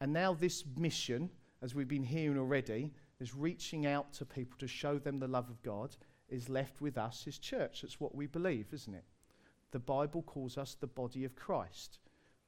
And 0.01 0.11
now, 0.11 0.33
this 0.33 0.65
mission, 0.75 1.29
as 1.61 1.73
we've 1.73 1.87
been 1.87 2.03
hearing 2.03 2.37
already, 2.37 2.91
is 3.19 3.33
reaching 3.33 3.85
out 3.85 4.11
to 4.13 4.25
people 4.25 4.57
to 4.59 4.67
show 4.67 4.97
them 4.97 5.19
the 5.19 5.27
love 5.27 5.49
of 5.49 5.61
God, 5.63 5.95
is 6.27 6.49
left 6.49 6.81
with 6.81 6.97
us, 6.97 7.23
his 7.23 7.37
church. 7.37 7.81
That's 7.81 7.99
what 7.99 8.15
we 8.15 8.25
believe, 8.25 8.67
isn't 8.73 8.93
it? 8.93 9.05
The 9.71 9.79
Bible 9.79 10.23
calls 10.23 10.57
us 10.57 10.75
the 10.75 10.87
body 10.87 11.23
of 11.23 11.35
Christ. 11.35 11.99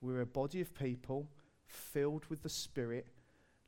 We're 0.02 0.21
a 0.21 0.26
body 0.26 0.60
of 0.60 0.73
people 0.73 1.30
filled 1.65 2.26
with 2.26 2.43
the 2.43 2.50
Spirit 2.50 3.08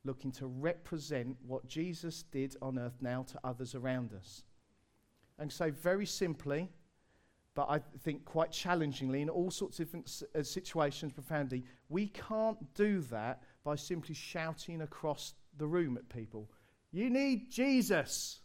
looking 0.04 0.32
to 0.32 0.48
represent 0.48 1.36
what 1.46 1.68
Jesus 1.68 2.24
did 2.24 2.56
on 2.62 2.80
earth 2.80 2.98
now 3.02 3.24
to 3.24 3.40
others 3.44 3.76
around 3.76 4.14
us. 4.14 4.44
And 5.38 5.52
so, 5.52 5.72
very 5.72 6.06
simply, 6.06 6.70
but 7.56 7.68
I 7.70 7.80
think 8.04 8.26
quite 8.26 8.52
challengingly, 8.52 9.22
in 9.22 9.30
all 9.30 9.52
sorts 9.52 9.80
of 9.80 9.86
different 9.86 10.24
uh, 10.36 10.44
situations, 10.44 11.14
profoundly, 11.14 11.64
we 11.90 12.08
can't 12.08 12.58
do 12.74 13.02
that 13.12 13.44
by 13.64 13.76
simply 13.76 14.16
shouting 14.16 14.82
across 14.82 15.34
the 15.58 15.68
room 15.68 15.98
at 15.98 16.08
people. 16.10 16.50
You 16.92 17.10
need 17.10 17.52
Jesus. 17.52 18.42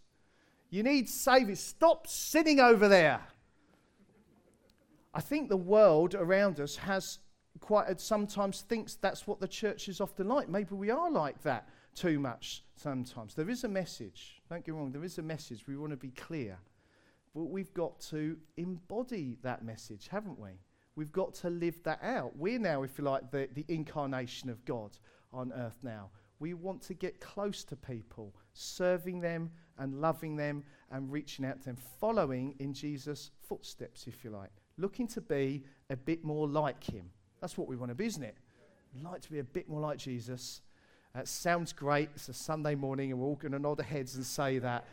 You 0.70 0.82
need 0.82 1.08
Savior. 1.08 1.54
Stop 1.54 2.06
sitting 2.06 2.58
over 2.58 2.88
there. 2.88 3.20
I 5.14 5.20
think 5.20 5.48
the 5.48 5.56
world 5.56 6.14
around 6.14 6.58
us 6.58 6.76
has 6.76 7.20
quite 7.64 7.88
uh, 7.88 7.94
sometimes 7.96 8.60
thinks 8.60 8.96
that's 8.96 9.26
what 9.26 9.40
the 9.40 9.48
church 9.48 9.88
is 9.88 9.98
often 9.98 10.28
like. 10.28 10.50
Maybe 10.50 10.74
we 10.74 10.90
are 10.90 11.10
like 11.10 11.42
that 11.44 11.66
too 11.94 12.18
much 12.18 12.62
sometimes. 12.76 13.34
There 13.34 13.48
is 13.48 13.64
a 13.64 13.68
message. 13.68 14.42
Don't 14.50 14.62
get 14.62 14.74
wrong, 14.74 14.92
there 14.92 15.02
is 15.02 15.16
a 15.16 15.22
message. 15.22 15.66
We 15.66 15.78
want 15.78 15.92
to 15.92 15.96
be 15.96 16.10
clear. 16.10 16.58
But 17.34 17.44
we've 17.44 17.72
got 17.72 17.98
to 18.10 18.36
embody 18.58 19.38
that 19.42 19.64
message, 19.64 20.08
haven't 20.08 20.38
we? 20.38 20.50
We've 20.94 21.10
got 21.10 21.32
to 21.36 21.48
live 21.48 21.82
that 21.84 22.00
out. 22.02 22.36
We're 22.36 22.58
now, 22.58 22.82
if 22.82 22.98
you 22.98 23.04
like, 23.04 23.30
the, 23.30 23.48
the 23.54 23.64
incarnation 23.68 24.50
of 24.50 24.62
God 24.66 24.98
on 25.32 25.50
earth 25.54 25.78
now. 25.82 26.10
We 26.40 26.52
want 26.52 26.82
to 26.82 26.94
get 26.94 27.18
close 27.18 27.64
to 27.64 27.76
people, 27.76 28.34
serving 28.52 29.20
them 29.20 29.50
and 29.78 30.02
loving 30.02 30.36
them 30.36 30.64
and 30.90 31.10
reaching 31.10 31.46
out 31.46 31.60
to 31.60 31.64
them, 31.64 31.78
following 31.98 32.56
in 32.58 32.74
Jesus' 32.74 33.30
footsteps, 33.48 34.06
if 34.06 34.22
you 34.22 34.30
like, 34.30 34.50
looking 34.76 35.08
to 35.08 35.22
be 35.22 35.64
a 35.88 35.96
bit 35.96 36.22
more 36.24 36.46
like 36.46 36.84
him. 36.84 37.10
That's 37.44 37.58
what 37.58 37.68
we 37.68 37.76
want 37.76 37.90
to 37.90 37.94
be, 37.94 38.06
isn't 38.06 38.22
it? 38.22 38.38
We'd 38.94 39.04
like 39.04 39.20
to 39.20 39.30
be 39.30 39.38
a 39.38 39.44
bit 39.44 39.68
more 39.68 39.78
like 39.78 39.98
Jesus 39.98 40.62
That 41.14 41.28
sounds 41.28 41.74
great. 41.74 42.08
It's 42.14 42.30
a 42.30 42.32
Sunday 42.32 42.74
morning, 42.74 43.10
and 43.10 43.20
we're 43.20 43.26
all 43.26 43.34
going 43.34 43.52
to 43.52 43.58
nod 43.58 43.80
our 43.80 43.84
heads 43.84 44.14
and 44.14 44.24
say 44.24 44.58
that. 44.60 44.86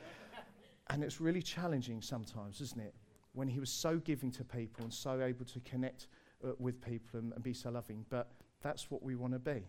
and 0.90 1.02
it's 1.02 1.22
really 1.22 1.42
challenging 1.42 2.02
sometimes, 2.02 2.60
isn't 2.60 2.82
it? 2.82 2.94
When 3.32 3.48
he 3.48 3.62
was 3.62 3.70
so 3.70 4.00
giving 4.00 4.32
to 4.32 4.44
people 4.44 4.84
and 4.84 4.94
so 4.94 5.22
able 5.22 5.46
to 5.46 5.62
connect 5.62 6.08
uh, 6.44 6.50
with 6.60 6.82
people 6.82 7.22
and, 7.22 7.32
and 7.32 7.42
be 7.42 7.54
so 7.54 7.70
loving. 7.70 8.06
But 8.10 8.30
that's 8.62 8.92
what 8.92 9.02
we 9.02 9.16
want 9.16 9.32
to 9.32 9.40
be 9.40 9.64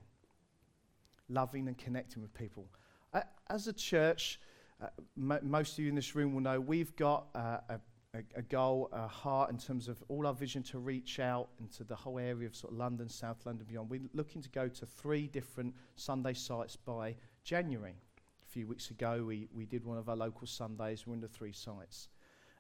loving 1.29 1.69
and 1.69 1.79
connecting 1.79 2.21
with 2.21 2.35
people. 2.35 2.67
Uh, 3.15 3.21
as 3.49 3.69
a 3.69 3.73
church, 3.73 4.41
uh, 4.83 4.89
most 5.15 5.75
of 5.75 5.85
you 5.85 5.89
in 5.89 5.95
this 5.95 6.17
room 6.17 6.35
will 6.35 6.41
know 6.41 6.59
we've 6.59 6.97
got 6.97 7.29
uh, 7.37 7.59
a 7.69 7.79
a, 8.15 8.21
a, 8.37 8.43
goal, 8.43 8.91
a 8.93 9.09
heart 9.09 9.51
in 9.51 9.57
terms 9.57 9.89
of 9.89 10.03
all 10.09 10.27
our 10.27 10.35
vision 10.35 10.63
to 10.63 10.79
reach 10.79 11.19
out 11.19 11.49
into 11.61 11.83
the 11.83 11.97
whole 11.97 12.19
area 12.19 12.47
of 12.47 12.55
sort 12.55 12.73
of 12.73 12.79
London, 12.79 13.09
South 13.09 13.47
London, 13.47 13.67
beyond. 13.67 13.89
We're 13.89 14.03
looking 14.13 14.43
to 14.43 14.51
go 14.51 14.69
to 14.69 14.85
three 14.87 15.29
different 15.29 15.75
Sunday 15.97 16.35
sites 16.35 16.77
by 16.77 17.17
January. 17.43 17.95
A 18.43 18.53
few 18.53 18.67
weeks 18.67 18.91
ago, 18.91 19.25
we, 19.27 19.49
we 19.55 19.65
did 19.65 19.83
one 19.85 19.97
of 19.97 20.11
our 20.11 20.17
local 20.17 20.47
Sundays. 20.47 21.07
We're 21.07 21.15
in 21.15 21.21
the 21.23 21.29
three 21.29 21.53
sites. 21.53 22.09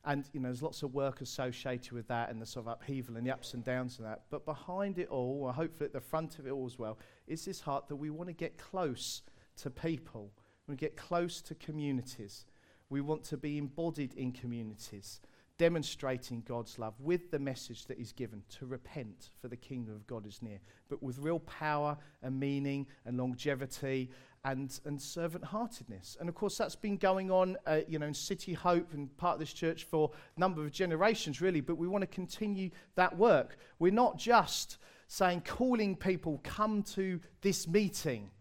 And, 0.07 0.25
you 0.33 0.41
know, 0.41 0.49
there's 0.49 0.63
lots 0.63 0.83
of 0.83 0.95
work 0.95 1.21
associated 1.21 1.93
with 1.93 2.09
that 2.09 2.31
and 2.31 2.41
the 2.41 2.47
sort 2.47 2.67
of 2.67 2.73
upheaval 2.73 3.19
and 3.19 3.27
the 3.27 3.31
ups 3.31 3.53
and 3.53 3.63
downs 3.63 3.99
of 3.99 4.07
that. 4.07 4.23
But 4.31 4.47
behind 4.47 4.99
it 4.99 5.09
all, 5.09 5.43
or 5.43 5.53
hopefully 5.53 5.87
at 5.87 5.93
the 5.93 6.01
front 6.01 6.39
of 6.39 6.47
it 6.47 6.51
all 6.51 6.65
as 6.65 6.79
well, 6.79 6.99
is 7.27 7.45
this 7.45 7.61
heart 7.61 7.89
that 7.89 7.97
we 7.97 8.09
want 8.09 8.29
to 8.29 8.35
get 8.35 8.57
close 8.57 9.21
to 9.59 9.71
people. 9.71 10.33
We 10.67 10.77
get 10.77 10.97
close 10.97 11.43
to 11.43 11.55
communities. 11.55 12.47
We 12.89 13.03
want 13.03 13.23
to 13.25 13.37
be 13.37 13.59
embodied 13.59 14.15
in 14.15 14.33
communities 14.33 15.21
demonstrating 15.63 16.43
God's 16.45 16.77
love 16.77 16.95
with 16.99 17.31
the 17.31 17.39
message 17.39 17.87
that 17.87 17.97
He's 17.97 18.11
given 18.11 18.43
to 18.59 18.67
repent, 18.67 19.31
for 19.41 19.47
the 19.47 19.57
kingdom 19.57 19.95
of 19.95 20.05
God 20.09 20.27
is 20.27 20.43
near, 20.43 20.59
but 20.89 21.01
with 21.01 21.21
real 21.21 21.39
power 21.39 21.97
and 22.21 22.41
meaning 22.41 22.85
and 23.07 23.17
longevity 23.17 24.11
and, 24.45 24.81
and 24.87 25.01
servant 25.01 25.45
heartedness. 25.45 26.17
And 26.19 26.29
of 26.29 26.35
course, 26.35 26.59
that's 26.59 26.75
been 26.75 26.97
going 26.97 27.31
on 27.31 27.57
uh, 27.65 27.83
you 27.87 28.01
know, 28.01 28.07
in 28.07 28.15
City 28.15 28.55
Hope 28.55 28.93
and 28.93 29.17
part 29.17 29.35
of 29.35 29.39
this 29.39 29.53
church 29.53 29.85
for 29.85 30.11
a 30.37 30.41
number 30.41 30.65
of 30.65 30.73
generations, 30.73 31.41
really, 31.41 31.61
but 31.61 31.77
we 31.77 31.87
want 31.87 32.03
to 32.03 32.09
continue 32.09 32.71
that 32.97 33.17
work. 33.17 33.57
We're 33.79 33.93
not 33.93 34.19
just 34.19 34.79
saying, 35.07 35.43
calling 35.43 35.95
people, 35.95 36.41
come 36.43 36.83
to 36.95 37.21
this 37.41 37.69
meeting. 37.69 38.33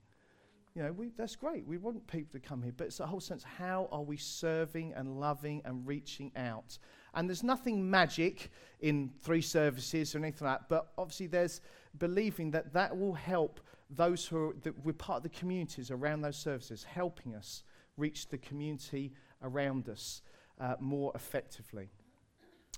You 0.74 0.82
know, 0.82 0.92
we, 0.92 1.12
that's 1.16 1.36
great. 1.36 1.68
We 1.68 1.78
want 1.78 2.08
people 2.08 2.40
to 2.40 2.40
come 2.40 2.64
here, 2.64 2.74
but 2.76 2.88
it's 2.88 3.00
a 3.00 3.06
whole 3.06 3.20
sense 3.20 3.44
how 3.44 3.90
are 3.92 4.02
we 4.02 4.18
serving 4.18 4.94
and 4.94 5.20
loving 5.20 5.62
and 5.66 5.86
reaching 5.86 6.32
out? 6.36 6.80
And 7.14 7.30
there's 7.30 7.44
nothing 7.44 7.90
magic 7.90 8.52
in 8.80 9.12
three 9.22 9.42
services 9.42 10.16
or 10.16 10.20
anything 10.20 10.48
like 10.48 10.60
that, 10.60 10.70
but 10.70 10.92
obviously 10.98 11.28
there's 11.28 11.62
believing 11.98 12.52
that 12.52 12.74
that 12.74 12.98
will 12.98 13.14
help 13.14 13.60
those 13.90 14.26
who 14.26 14.50
are, 14.50 14.54
that 14.64 14.86
we're 14.86 14.94
part 14.94 15.18
of 15.18 15.24
the 15.24 15.38
communities 15.38 15.92
around 15.92 16.22
those 16.22 16.38
services, 16.38 16.84
helping 16.84 17.36
us 17.36 17.64
reach 17.98 18.30
the 18.30 18.38
community 18.38 19.14
around 19.44 19.90
us 19.90 20.22
uh, 20.60 20.76
more 20.80 21.12
effectively. 21.16 21.90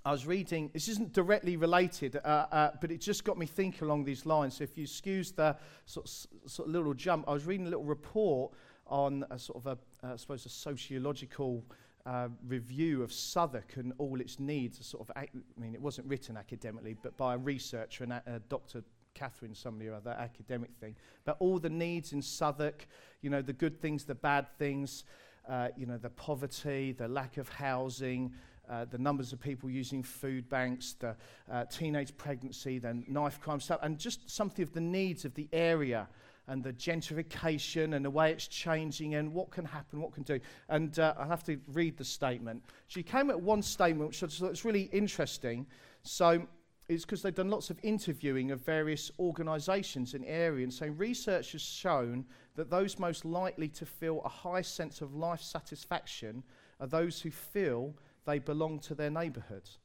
I 0.05 0.11
was 0.11 0.25
reading, 0.25 0.69
this 0.73 0.89
isn't 0.89 1.13
directly 1.13 1.55
related, 1.55 2.17
uh, 2.17 2.47
uh, 2.51 2.71
but 2.81 2.91
it 2.91 2.99
just 2.99 3.23
got 3.23 3.37
me 3.37 3.45
thinking 3.45 3.85
along 3.85 4.03
these 4.03 4.25
lines. 4.25 4.57
So 4.57 4.65
if 4.65 4.77
you 4.77 4.83
excuse 4.83 5.31
the 5.31 5.55
sort 5.85 6.05
of, 6.05 6.51
sort 6.51 6.67
of 6.67 6.73
little 6.73 6.93
jump, 6.93 7.23
I 7.25 7.33
was 7.33 7.45
reading 7.45 7.67
a 7.67 7.69
little 7.69 7.85
report 7.85 8.51
on 8.87 9.25
a 9.29 9.39
sort 9.39 9.65
of 9.65 9.67
a, 9.67 10.05
uh, 10.05 10.13
I 10.13 10.15
suppose, 10.17 10.45
a 10.45 10.49
sociological 10.49 11.63
uh, 12.05 12.27
review 12.47 13.01
of 13.03 13.13
Southwark 13.13 13.73
and 13.75 13.93
all 13.97 14.19
its 14.19 14.39
needs. 14.39 14.79
A 14.79 14.83
sort 14.83 15.09
of, 15.09 15.15
I 15.15 15.27
mean, 15.57 15.73
it 15.73 15.81
wasn't 15.81 16.07
written 16.07 16.37
academically, 16.37 16.95
but 17.01 17.15
by 17.17 17.35
a 17.35 17.37
researcher, 17.37 18.03
and 18.03 18.13
a, 18.13 18.41
Dr. 18.49 18.83
Catherine, 19.13 19.55
somebody 19.55 19.89
or 19.89 19.95
other, 19.95 20.11
academic 20.11 20.71
thing. 20.79 20.95
But 21.23 21.37
all 21.39 21.59
the 21.59 21.69
needs 21.69 22.13
in 22.13 22.21
Southwark, 22.21 22.87
you 23.21 23.29
know, 23.29 23.41
the 23.41 23.53
good 23.53 23.81
things, 23.81 24.03
the 24.03 24.15
bad 24.15 24.47
things, 24.57 25.05
uh, 25.47 25.69
you 25.77 25.85
know, 25.85 25.97
the 25.97 26.09
poverty, 26.09 26.91
the 26.91 27.07
lack 27.07 27.37
of 27.37 27.47
housing, 27.49 28.33
uh, 28.69 28.85
the 28.85 28.97
numbers 28.97 29.33
of 29.33 29.39
people 29.39 29.69
using 29.69 30.01
food 30.01 30.49
banks, 30.49 30.93
the 30.99 31.15
uh, 31.51 31.65
teenage 31.65 32.15
pregnancy, 32.17 32.79
the 32.79 33.03
knife 33.07 33.39
crime 33.39 33.59
stuff, 33.59 33.79
and 33.83 33.97
just 33.97 34.29
something 34.29 34.63
of 34.63 34.73
the 34.73 34.81
needs 34.81 35.25
of 35.25 35.33
the 35.35 35.47
area 35.51 36.07
and 36.47 36.63
the 36.63 36.73
gentrification 36.73 37.95
and 37.95 38.03
the 38.03 38.10
way 38.10 38.32
it's 38.32 38.47
changing 38.47 39.15
and 39.15 39.34
what 39.34 39.49
can 39.51 39.65
happen, 39.65 40.01
what 40.01 40.13
can 40.13 40.23
do. 40.23 40.39
And 40.69 40.97
uh, 40.99 41.13
I 41.17 41.25
have 41.25 41.43
to 41.43 41.60
read 41.71 41.97
the 41.97 42.03
statement. 42.03 42.63
She 42.88 43.03
came 43.03 43.29
at 43.29 43.39
one 43.39 43.62
statement 43.62 44.10
which 44.10 44.23
I 44.23 44.27
thought 44.27 44.49
was 44.49 44.65
really 44.65 44.89
interesting. 44.91 45.65
So 46.03 46.45
it's 46.89 47.06
because 47.06 47.21
they've 47.21 47.34
done 47.34 47.49
lots 47.49 47.69
of 47.69 47.79
interviewing 47.82 48.51
of 48.51 48.60
various 48.62 49.12
organisations 49.19 50.13
in 50.13 50.23
area 50.25 50.63
and 50.63 50.73
saying 50.73 50.97
research 50.97 51.53
has 51.53 51.62
shown 51.62 52.25
that 52.56 52.69
those 52.69 52.99
most 52.99 53.23
likely 53.25 53.69
to 53.69 53.86
feel 53.86 54.21
a 54.25 54.29
high 54.29 54.62
sense 54.62 55.01
of 55.01 55.15
life 55.15 55.41
satisfaction 55.41 56.43
are 56.79 56.88
those 56.88 57.21
who 57.21 57.32
feel 57.32 57.93
they 58.25 58.39
belong 58.39 58.79
to 58.79 58.95
their 58.95 59.10
neighbourhoods. 59.10 59.79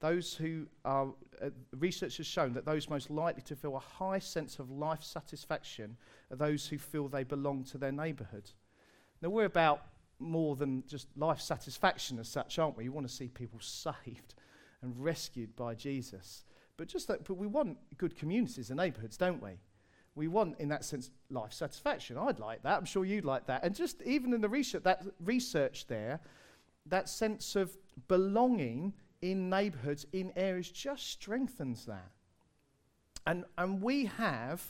Those 0.00 0.34
who 0.34 0.66
are, 0.84 1.08
uh, 1.42 1.50
research 1.78 2.16
has 2.16 2.26
shown 2.26 2.54
that 2.54 2.64
those 2.64 2.88
most 2.88 3.10
likely 3.10 3.42
to 3.42 3.56
feel 3.56 3.76
a 3.76 3.80
high 3.80 4.18
sense 4.18 4.58
of 4.58 4.70
life 4.70 5.02
satisfaction 5.02 5.96
are 6.30 6.36
those 6.36 6.66
who 6.66 6.78
feel 6.78 7.08
they 7.08 7.24
belong 7.24 7.64
to 7.64 7.78
their 7.78 7.92
neighbourhood. 7.92 8.50
Now, 9.20 9.28
we're 9.28 9.44
about 9.44 9.82
more 10.18 10.56
than 10.56 10.84
just 10.86 11.08
life 11.16 11.40
satisfaction 11.40 12.18
as 12.18 12.28
such, 12.28 12.58
aren't 12.58 12.76
we? 12.76 12.84
We 12.84 12.88
want 12.90 13.08
to 13.08 13.12
see 13.12 13.28
people 13.28 13.60
saved 13.62 14.34
and 14.82 14.94
rescued 14.96 15.54
by 15.54 15.74
Jesus. 15.74 16.44
But 16.78 16.88
just 16.88 17.08
that, 17.08 17.24
but 17.24 17.34
we 17.34 17.46
want 17.46 17.76
good 17.98 18.16
communities 18.16 18.70
and 18.70 18.78
neighbourhoods, 18.78 19.18
don't 19.18 19.42
we? 19.42 19.58
We 20.14 20.28
want, 20.28 20.58
in 20.58 20.68
that 20.70 20.84
sense, 20.84 21.10
life 21.28 21.52
satisfaction. 21.52 22.16
I'd 22.16 22.38
like 22.38 22.62
that. 22.62 22.78
I'm 22.78 22.86
sure 22.86 23.04
you'd 23.04 23.26
like 23.26 23.46
that. 23.46 23.64
And 23.64 23.74
just 23.74 24.02
even 24.02 24.32
in 24.32 24.40
the 24.40 24.48
research, 24.48 24.82
that 24.84 25.02
research 25.22 25.86
there, 25.86 26.20
that 26.86 27.08
sense 27.08 27.54
of 27.54 27.76
belonging 28.08 28.94
in 29.22 29.50
neighborhoods, 29.50 30.06
in 30.12 30.32
areas, 30.36 30.70
just 30.70 31.08
strengthens 31.10 31.86
that. 31.86 32.10
And, 33.26 33.44
and 33.58 33.82
we 33.82 34.06
have 34.06 34.62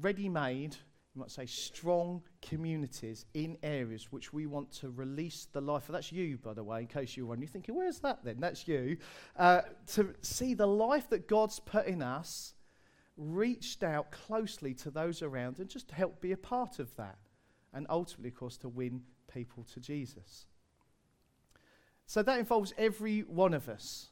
ready 0.00 0.28
made, 0.28 0.76
you 1.14 1.20
might 1.20 1.30
say, 1.30 1.46
strong 1.46 2.22
communities 2.40 3.26
in 3.34 3.58
areas 3.62 4.10
which 4.10 4.32
we 4.32 4.46
want 4.46 4.70
to 4.72 4.90
release 4.90 5.48
the 5.52 5.60
life 5.60 5.88
of. 5.88 5.94
That's 5.94 6.12
you, 6.12 6.38
by 6.38 6.54
the 6.54 6.62
way, 6.62 6.80
in 6.80 6.86
case 6.86 7.16
you're 7.16 7.26
wondering. 7.26 7.48
You're 7.48 7.52
thinking, 7.52 7.74
where's 7.74 7.98
that 8.00 8.24
then? 8.24 8.38
That's 8.40 8.66
you. 8.68 8.96
Uh, 9.36 9.62
to 9.94 10.14
see 10.22 10.54
the 10.54 10.66
life 10.66 11.10
that 11.10 11.28
God's 11.28 11.58
put 11.58 11.86
in 11.86 12.02
us 12.02 12.54
reached 13.16 13.82
out 13.82 14.10
closely 14.10 14.74
to 14.74 14.90
those 14.90 15.22
around 15.22 15.58
and 15.58 15.68
just 15.68 15.90
help 15.90 16.20
be 16.20 16.32
a 16.32 16.36
part 16.36 16.78
of 16.78 16.94
that. 16.96 17.18
And 17.74 17.86
ultimately, 17.90 18.28
of 18.28 18.36
course, 18.36 18.56
to 18.58 18.68
win 18.68 19.02
people 19.32 19.66
to 19.74 19.80
Jesus. 19.80 20.46
So 22.12 22.22
that 22.22 22.38
involves 22.38 22.74
every 22.76 23.20
one 23.20 23.54
of 23.54 23.70
us. 23.70 24.10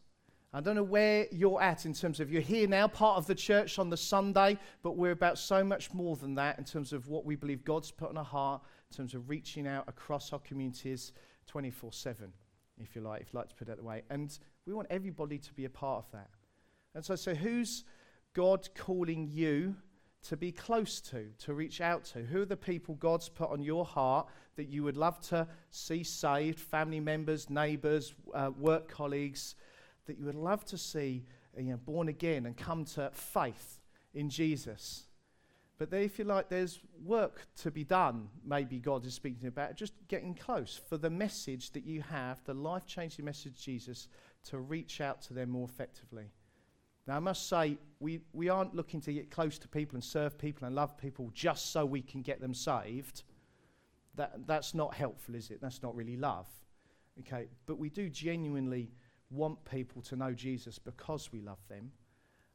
I 0.54 0.62
don't 0.62 0.74
know 0.74 0.82
where 0.82 1.26
you're 1.30 1.60
at 1.60 1.84
in 1.84 1.92
terms 1.92 2.18
of 2.18 2.32
you're 2.32 2.40
here 2.40 2.66
now, 2.66 2.88
part 2.88 3.18
of 3.18 3.26
the 3.26 3.34
church 3.34 3.78
on 3.78 3.90
the 3.90 3.96
Sunday, 3.98 4.56
but 4.82 4.96
we're 4.96 5.10
about 5.10 5.36
so 5.36 5.62
much 5.62 5.92
more 5.92 6.16
than 6.16 6.34
that 6.36 6.58
in 6.58 6.64
terms 6.64 6.94
of 6.94 7.08
what 7.08 7.26
we 7.26 7.36
believe 7.36 7.62
God's 7.62 7.90
put 7.90 8.08
on 8.08 8.16
our 8.16 8.24
heart, 8.24 8.62
in 8.90 8.96
terms 8.96 9.12
of 9.12 9.28
reaching 9.28 9.66
out 9.66 9.86
across 9.86 10.32
our 10.32 10.38
communities 10.38 11.12
24 11.46 11.92
7, 11.92 12.32
if 12.78 12.96
you 12.96 13.02
like, 13.02 13.20
if 13.20 13.34
you 13.34 13.38
like 13.38 13.50
to 13.50 13.54
put 13.54 13.68
it 13.68 13.76
that 13.76 13.84
way. 13.84 14.00
And 14.08 14.38
we 14.64 14.72
want 14.72 14.86
everybody 14.88 15.36
to 15.36 15.52
be 15.52 15.66
a 15.66 15.70
part 15.70 16.02
of 16.06 16.10
that. 16.12 16.30
And 16.94 17.04
so, 17.04 17.16
so 17.16 17.34
who's 17.34 17.84
God 18.32 18.66
calling 18.74 19.28
you 19.30 19.76
to 20.28 20.37
be 20.37 20.52
close 20.52 21.00
to, 21.00 21.26
to 21.38 21.54
reach 21.54 21.80
out 21.80 22.04
to? 22.04 22.20
Who 22.20 22.42
are 22.42 22.46
the 22.46 22.56
people 22.56 22.94
God's 22.96 23.28
put 23.28 23.50
on 23.50 23.62
your 23.62 23.85
heart 23.85 24.28
that 24.56 24.68
you 24.68 24.83
would 24.83 24.96
love 24.96 25.20
to 25.28 25.46
see 25.70 26.02
saved, 26.02 26.59
family 26.59 27.00
members, 27.00 27.48
neighbors, 27.48 28.14
uh, 28.35 28.50
work 28.59 28.88
colleagues, 28.88 29.54
that 30.06 30.18
you 30.18 30.26
would 30.26 30.35
love 30.35 30.64
to 30.66 30.78
see 30.78 31.24
you 31.56 31.64
know, 31.64 31.76
born 31.76 32.09
again 32.09 32.46
and 32.46 32.56
come 32.56 32.85
to 32.85 33.11
faith 33.12 33.80
in 34.14 34.28
Jesus? 34.28 35.04
But 35.80 35.90
there, 35.90 36.02
if 36.02 36.18
you 36.18 36.26
like, 36.26 36.50
there's 36.50 36.78
work 37.02 37.46
to 37.62 37.70
be 37.70 37.85
done, 37.85 38.28
maybe 38.44 38.78
God 38.78 39.06
is 39.06 39.14
speaking 39.14 39.48
about, 39.48 39.76
just 39.76 39.94
getting 40.09 40.35
close 40.35 40.78
for 40.90 40.98
the 40.98 41.09
message 41.09 41.70
that 41.70 41.87
you 41.87 42.02
have, 42.02 42.44
the 42.44 42.52
life 42.52 42.85
changing 42.85 43.24
message 43.24 43.52
of 43.52 43.59
Jesus, 43.59 44.06
to 44.50 44.59
reach 44.59 45.00
out 45.00 45.22
to 45.22 45.33
them 45.33 45.48
more 45.48 45.66
effectively. 45.66 46.33
Now, 47.10 47.16
I 47.16 47.18
must 47.18 47.48
say, 47.48 47.76
we, 47.98 48.20
we 48.32 48.50
aren't 48.50 48.72
looking 48.72 49.00
to 49.00 49.12
get 49.12 49.32
close 49.32 49.58
to 49.58 49.66
people 49.66 49.96
and 49.96 50.04
serve 50.04 50.38
people 50.38 50.64
and 50.64 50.76
love 50.76 50.96
people 50.96 51.32
just 51.34 51.72
so 51.72 51.84
we 51.84 52.02
can 52.02 52.22
get 52.22 52.40
them 52.40 52.54
saved. 52.54 53.24
That, 54.14 54.46
that's 54.46 54.74
not 54.74 54.94
helpful, 54.94 55.34
is 55.34 55.50
it? 55.50 55.60
That's 55.60 55.82
not 55.82 55.96
really 55.96 56.16
love. 56.16 56.46
Okay, 57.18 57.48
but 57.66 57.80
we 57.80 57.90
do 57.90 58.08
genuinely 58.08 58.92
want 59.28 59.58
people 59.64 60.02
to 60.02 60.14
know 60.14 60.32
Jesus 60.32 60.78
because 60.78 61.32
we 61.32 61.40
love 61.40 61.58
them, 61.68 61.90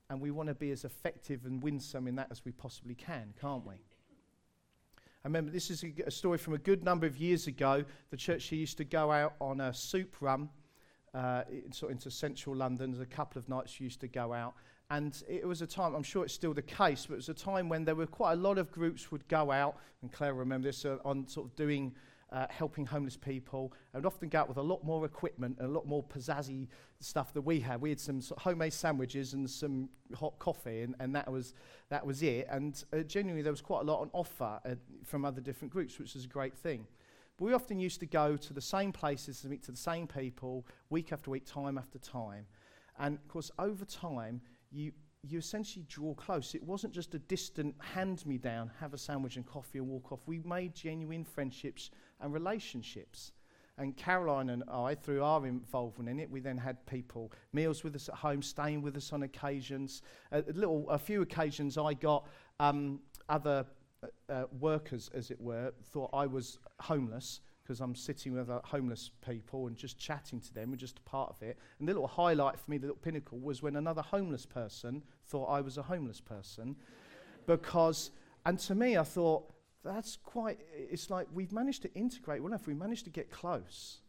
and 0.10 0.22
we 0.22 0.32
want 0.32 0.48
to 0.48 0.56
be 0.56 0.72
as 0.72 0.86
effective 0.86 1.44
and 1.44 1.62
winsome 1.62 2.08
in 2.08 2.16
that 2.16 2.30
as 2.32 2.46
we 2.46 2.54
possibly 2.54 2.96
can, 2.96 3.34
can't 3.42 3.68
we? 3.68 3.76
I 3.76 5.26
remember 5.28 5.52
this 5.52 5.70
is 5.70 5.84
a, 5.84 5.92
a 6.08 6.12
story 6.12 6.38
from 6.38 6.54
a 6.54 6.60
good 6.60 6.82
number 6.82 7.06
of 7.06 7.18
years 7.18 7.48
ago. 7.48 7.84
The 8.10 8.16
church 8.16 8.54
used 8.54 8.78
to 8.78 8.86
go 8.86 9.12
out 9.12 9.34
on 9.42 9.60
a 9.60 9.74
soup 9.74 10.16
run 10.22 10.48
uh, 11.16 11.44
in, 11.50 11.72
sort 11.72 11.92
of 11.92 11.98
into 11.98 12.12
central 12.12 12.56
London. 12.56 12.92
There's 12.92 13.02
a 13.02 13.06
couple 13.06 13.40
of 13.40 13.48
nights 13.50 13.80
used 13.80 14.02
to 14.02 14.08
go 14.08 14.34
out, 14.34 14.54
And 14.92 15.20
it 15.28 15.48
was 15.48 15.62
a 15.64 15.68
time, 15.68 15.96
I'm 15.96 16.04
sure 16.04 16.24
it's 16.26 16.34
still 16.34 16.54
the 16.54 16.62
case, 16.62 17.08
but 17.08 17.14
it 17.14 17.18
was 17.18 17.30
a 17.30 17.34
time 17.34 17.70
when 17.70 17.86
there 17.86 17.96
were 17.96 18.06
quite 18.06 18.34
a 18.34 18.36
lot 18.36 18.60
of 18.60 18.72
groups 18.72 19.12
would 19.12 19.28
go 19.28 19.52
out, 19.52 19.78
and 20.02 20.12
Claire 20.12 20.36
remember 20.36 20.68
this, 20.68 20.86
uh, 20.86 20.98
on 21.04 21.28
sort 21.28 21.48
of 21.48 21.56
doing, 21.56 21.96
uh, 22.32 22.46
helping 22.50 22.86
homeless 22.86 23.18
people, 23.18 23.74
and 23.94 24.06
often 24.06 24.30
go 24.30 24.40
out 24.40 24.48
with 24.48 24.58
a 24.58 24.62
lot 24.62 24.84
more 24.84 25.04
equipment 25.04 25.58
and 25.60 25.70
a 25.70 25.72
lot 25.72 25.88
more 25.88 26.04
pizzazzy 26.04 26.68
stuff 27.00 27.34
that 27.34 27.42
we 27.42 27.60
had. 27.60 27.82
We 27.82 27.90
had 27.90 28.00
some 28.00 28.22
sort 28.22 28.38
of 28.38 28.44
homemade 28.44 28.74
sandwiches 28.74 29.34
and 29.34 29.50
some 29.50 29.90
hot 30.14 30.38
coffee, 30.38 30.82
and, 30.82 30.94
and 31.00 31.16
that, 31.16 31.32
was, 31.32 31.56
that 31.90 32.06
was 32.06 32.22
it. 32.22 32.46
And 32.48 32.84
uh, 32.94 33.00
genuinely, 33.00 33.42
there 33.42 33.54
was 33.54 33.62
quite 33.62 33.82
a 33.82 33.86
lot 33.86 34.02
on 34.02 34.12
offer 34.14 34.60
uh, 34.64 34.76
from 35.04 35.26
other 35.26 35.42
different 35.42 35.74
groups, 35.74 35.98
which 35.98 36.14
was 36.14 36.26
a 36.26 36.28
great 36.28 36.56
thing. 36.56 36.86
We 37.40 37.54
often 37.54 37.80
used 37.80 38.00
to 38.00 38.06
go 38.06 38.38
to 38.38 38.54
the 38.54 38.62
same 38.62 38.94
places 38.94 39.42
to 39.42 39.50
meet 39.50 39.64
to 39.64 39.72
the 39.72 39.78
same 39.78 40.08
people, 40.08 40.66
week 40.90 41.12
after 41.12 41.32
week, 41.32 41.46
time 41.46 41.78
after 41.78 42.00
time. 42.00 42.46
And 42.98 43.18
of 43.18 43.28
course, 43.28 43.52
over 43.60 43.84
time, 43.84 44.42
you, 44.72 44.94
you 45.22 45.40
essentially 45.40 45.86
draw 45.90 46.14
close. 46.14 46.56
It 46.56 46.64
wasn't 46.64 46.94
just 46.94 47.14
a 47.14 47.20
distant 47.20 47.76
hand 47.80 48.26
me 48.26 48.38
down, 48.38 48.72
have 48.80 48.94
a 48.94 48.98
sandwich 48.98 49.36
and 49.36 49.46
coffee 49.46 49.80
and 49.80 49.88
walk 49.88 50.14
off. 50.14 50.22
We 50.26 50.40
made 50.46 50.74
genuine 50.74 51.26
friendships 51.26 51.92
and 52.22 52.34
relationships. 52.34 53.34
And 53.78 53.98
Caroline 53.98 54.52
and 54.52 54.64
I, 54.72 54.96
through 54.96 55.22
our 55.22 55.46
involvement 55.46 56.08
in 56.08 56.20
it, 56.20 56.32
we 56.32 56.40
then 56.40 56.58
had 56.58 56.86
people 56.86 57.34
meals 57.52 57.84
with 57.84 57.96
us 57.96 58.08
at 58.08 58.16
home, 58.16 58.42
staying 58.42 58.82
with 58.82 58.96
us 58.96 59.12
on 59.12 59.24
occasions. 59.24 60.02
A, 60.32 60.42
little, 60.54 60.90
a 60.90 60.98
few 60.98 61.22
occasions, 61.22 61.78
I 61.78 61.94
got 61.96 62.26
um, 62.62 63.02
other 63.28 63.66
uh, 64.30 64.32
uh 64.32 64.46
workers, 64.60 65.10
as 65.14 65.32
it 65.32 65.40
were, 65.40 65.74
thought 65.92 66.10
I 66.14 66.26
was 66.26 66.60
homeless, 66.80 67.42
because 67.64 67.82
I'm 67.82 67.96
sitting 67.96 68.34
with 68.34 68.50
uh, 68.50 68.60
homeless 68.64 69.10
people 69.26 69.68
and 69.68 69.76
just 69.76 69.98
chatting 69.98 70.40
to 70.40 70.54
them 70.54 70.70
and 70.70 70.78
just 70.78 71.00
a 71.00 71.02
part 71.02 71.32
of 71.32 71.42
it. 71.42 71.58
And 71.80 71.88
the 71.88 71.94
little 71.94 72.08
highlight 72.08 72.60
for 72.60 72.70
me, 72.70 72.78
the 72.78 72.88
little 72.88 73.02
pinnacle, 73.02 73.40
was 73.40 73.64
when 73.64 73.76
another 73.76 74.04
homeless 74.04 74.46
person 74.46 75.02
thought 75.26 75.46
I 75.46 75.62
was 75.62 75.78
a 75.78 75.84
homeless 75.84 76.22
person. 76.22 76.76
because, 77.48 78.12
and 78.46 78.60
to 78.60 78.76
me, 78.76 78.98
I 78.98 79.04
thought, 79.04 79.52
that's 79.84 80.18
quite, 80.18 80.60
it's 80.74 81.10
like 81.10 81.28
we've 81.34 81.52
managed 81.52 81.84
to 81.84 81.94
integrate 81.94 82.42
well 82.42 82.52
enough, 82.52 82.68
we 82.68 82.74
managed 82.74 83.06
to 83.06 83.12
get 83.12 83.32
close. 83.32 84.00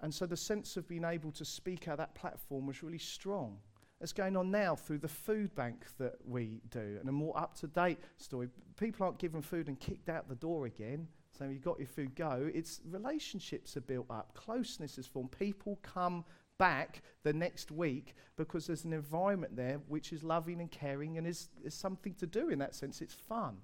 And 0.00 0.12
so 0.12 0.26
the 0.26 0.36
sense 0.36 0.76
of 0.76 0.88
being 0.88 1.04
able 1.04 1.32
to 1.32 1.44
speak 1.44 1.88
out 1.88 1.98
that 1.98 2.14
platform 2.14 2.66
was 2.66 2.82
really 2.82 2.98
strong. 2.98 3.58
It's 4.00 4.12
going 4.12 4.36
on 4.36 4.50
now 4.50 4.76
through 4.76 4.98
the 4.98 5.08
food 5.08 5.54
bank 5.54 5.86
that 5.98 6.16
we 6.26 6.60
do, 6.70 6.98
and 7.00 7.08
a 7.08 7.12
more 7.12 7.36
up 7.38 7.54
to 7.60 7.66
date 7.66 7.98
story. 8.18 8.48
People 8.78 9.06
aren't 9.06 9.18
given 9.18 9.40
food 9.40 9.68
and 9.68 9.80
kicked 9.80 10.08
out 10.08 10.28
the 10.28 10.34
door 10.34 10.66
again. 10.66 11.08
So 11.36 11.44
you've 11.44 11.64
got 11.64 11.78
your 11.78 11.88
food, 11.88 12.14
go. 12.14 12.50
It's 12.54 12.80
relationships 12.90 13.76
are 13.76 13.82
built 13.82 14.06
up, 14.10 14.34
closeness 14.34 14.98
is 14.98 15.06
formed. 15.06 15.32
People 15.32 15.78
come 15.82 16.24
back 16.58 17.02
the 17.22 17.32
next 17.32 17.70
week 17.70 18.14
because 18.36 18.66
there's 18.66 18.84
an 18.84 18.92
environment 18.92 19.56
there 19.56 19.80
which 19.88 20.12
is 20.12 20.22
loving 20.22 20.60
and 20.60 20.70
caring 20.70 21.18
and 21.18 21.26
is, 21.26 21.48
is 21.62 21.74
something 21.74 22.14
to 22.14 22.26
do 22.26 22.48
in 22.48 22.58
that 22.58 22.74
sense. 22.74 23.02
It's 23.02 23.14
fun. 23.14 23.58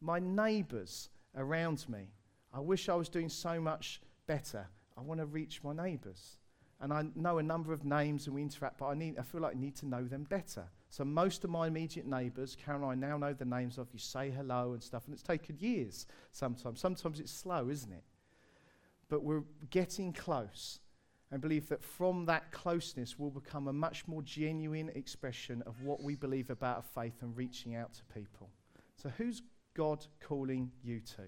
My 0.00 0.18
neighbours 0.18 1.10
around 1.36 1.88
me, 1.88 2.08
I 2.52 2.60
wish 2.60 2.88
I 2.88 2.94
was 2.94 3.08
doing 3.08 3.28
so 3.28 3.60
much 3.60 4.00
better. 4.26 4.66
I 4.96 5.00
want 5.00 5.20
to 5.20 5.26
reach 5.26 5.62
my 5.62 5.72
neighbours. 5.72 6.38
And 6.82 6.92
I 6.92 7.04
know 7.14 7.38
a 7.38 7.42
number 7.42 7.72
of 7.72 7.84
names 7.84 8.26
and 8.26 8.34
we 8.34 8.42
interact, 8.42 8.78
but 8.78 8.86
I, 8.86 8.94
need, 8.94 9.16
I 9.16 9.22
feel 9.22 9.40
like 9.40 9.54
I 9.54 9.58
need 9.58 9.76
to 9.76 9.86
know 9.86 10.04
them 10.04 10.24
better. 10.24 10.64
So 10.88 11.04
most 11.04 11.44
of 11.44 11.50
my 11.50 11.68
immediate 11.68 12.06
neighbours, 12.06 12.56
Karen 12.56 12.82
and 12.82 12.90
I 12.90 12.94
now 12.94 13.16
know 13.16 13.32
the 13.32 13.44
names 13.44 13.78
of. 13.78 13.86
You 13.92 14.00
say 14.00 14.30
hello 14.30 14.72
and 14.72 14.82
stuff, 14.82 15.04
and 15.06 15.14
it's 15.14 15.22
taken 15.22 15.56
years 15.60 16.06
sometimes. 16.32 16.80
Sometimes 16.80 17.20
it's 17.20 17.30
slow, 17.30 17.68
isn't 17.70 17.92
it? 17.92 18.02
But 19.08 19.22
we're 19.22 19.44
getting 19.70 20.12
close 20.12 20.80
and 21.30 21.40
believe 21.40 21.68
that 21.68 21.84
from 21.84 22.26
that 22.26 22.50
closeness 22.50 23.16
will 23.16 23.30
become 23.30 23.68
a 23.68 23.72
much 23.72 24.06
more 24.08 24.22
genuine 24.22 24.90
expression 24.96 25.62
of 25.66 25.80
what 25.82 26.02
we 26.02 26.16
believe 26.16 26.50
about 26.50 26.84
faith 26.84 27.22
and 27.22 27.36
reaching 27.36 27.76
out 27.76 27.94
to 27.94 28.02
people. 28.12 28.50
So 28.96 29.08
who's 29.16 29.40
God 29.74 30.04
calling 30.20 30.72
you 30.82 31.00
to? 31.00 31.22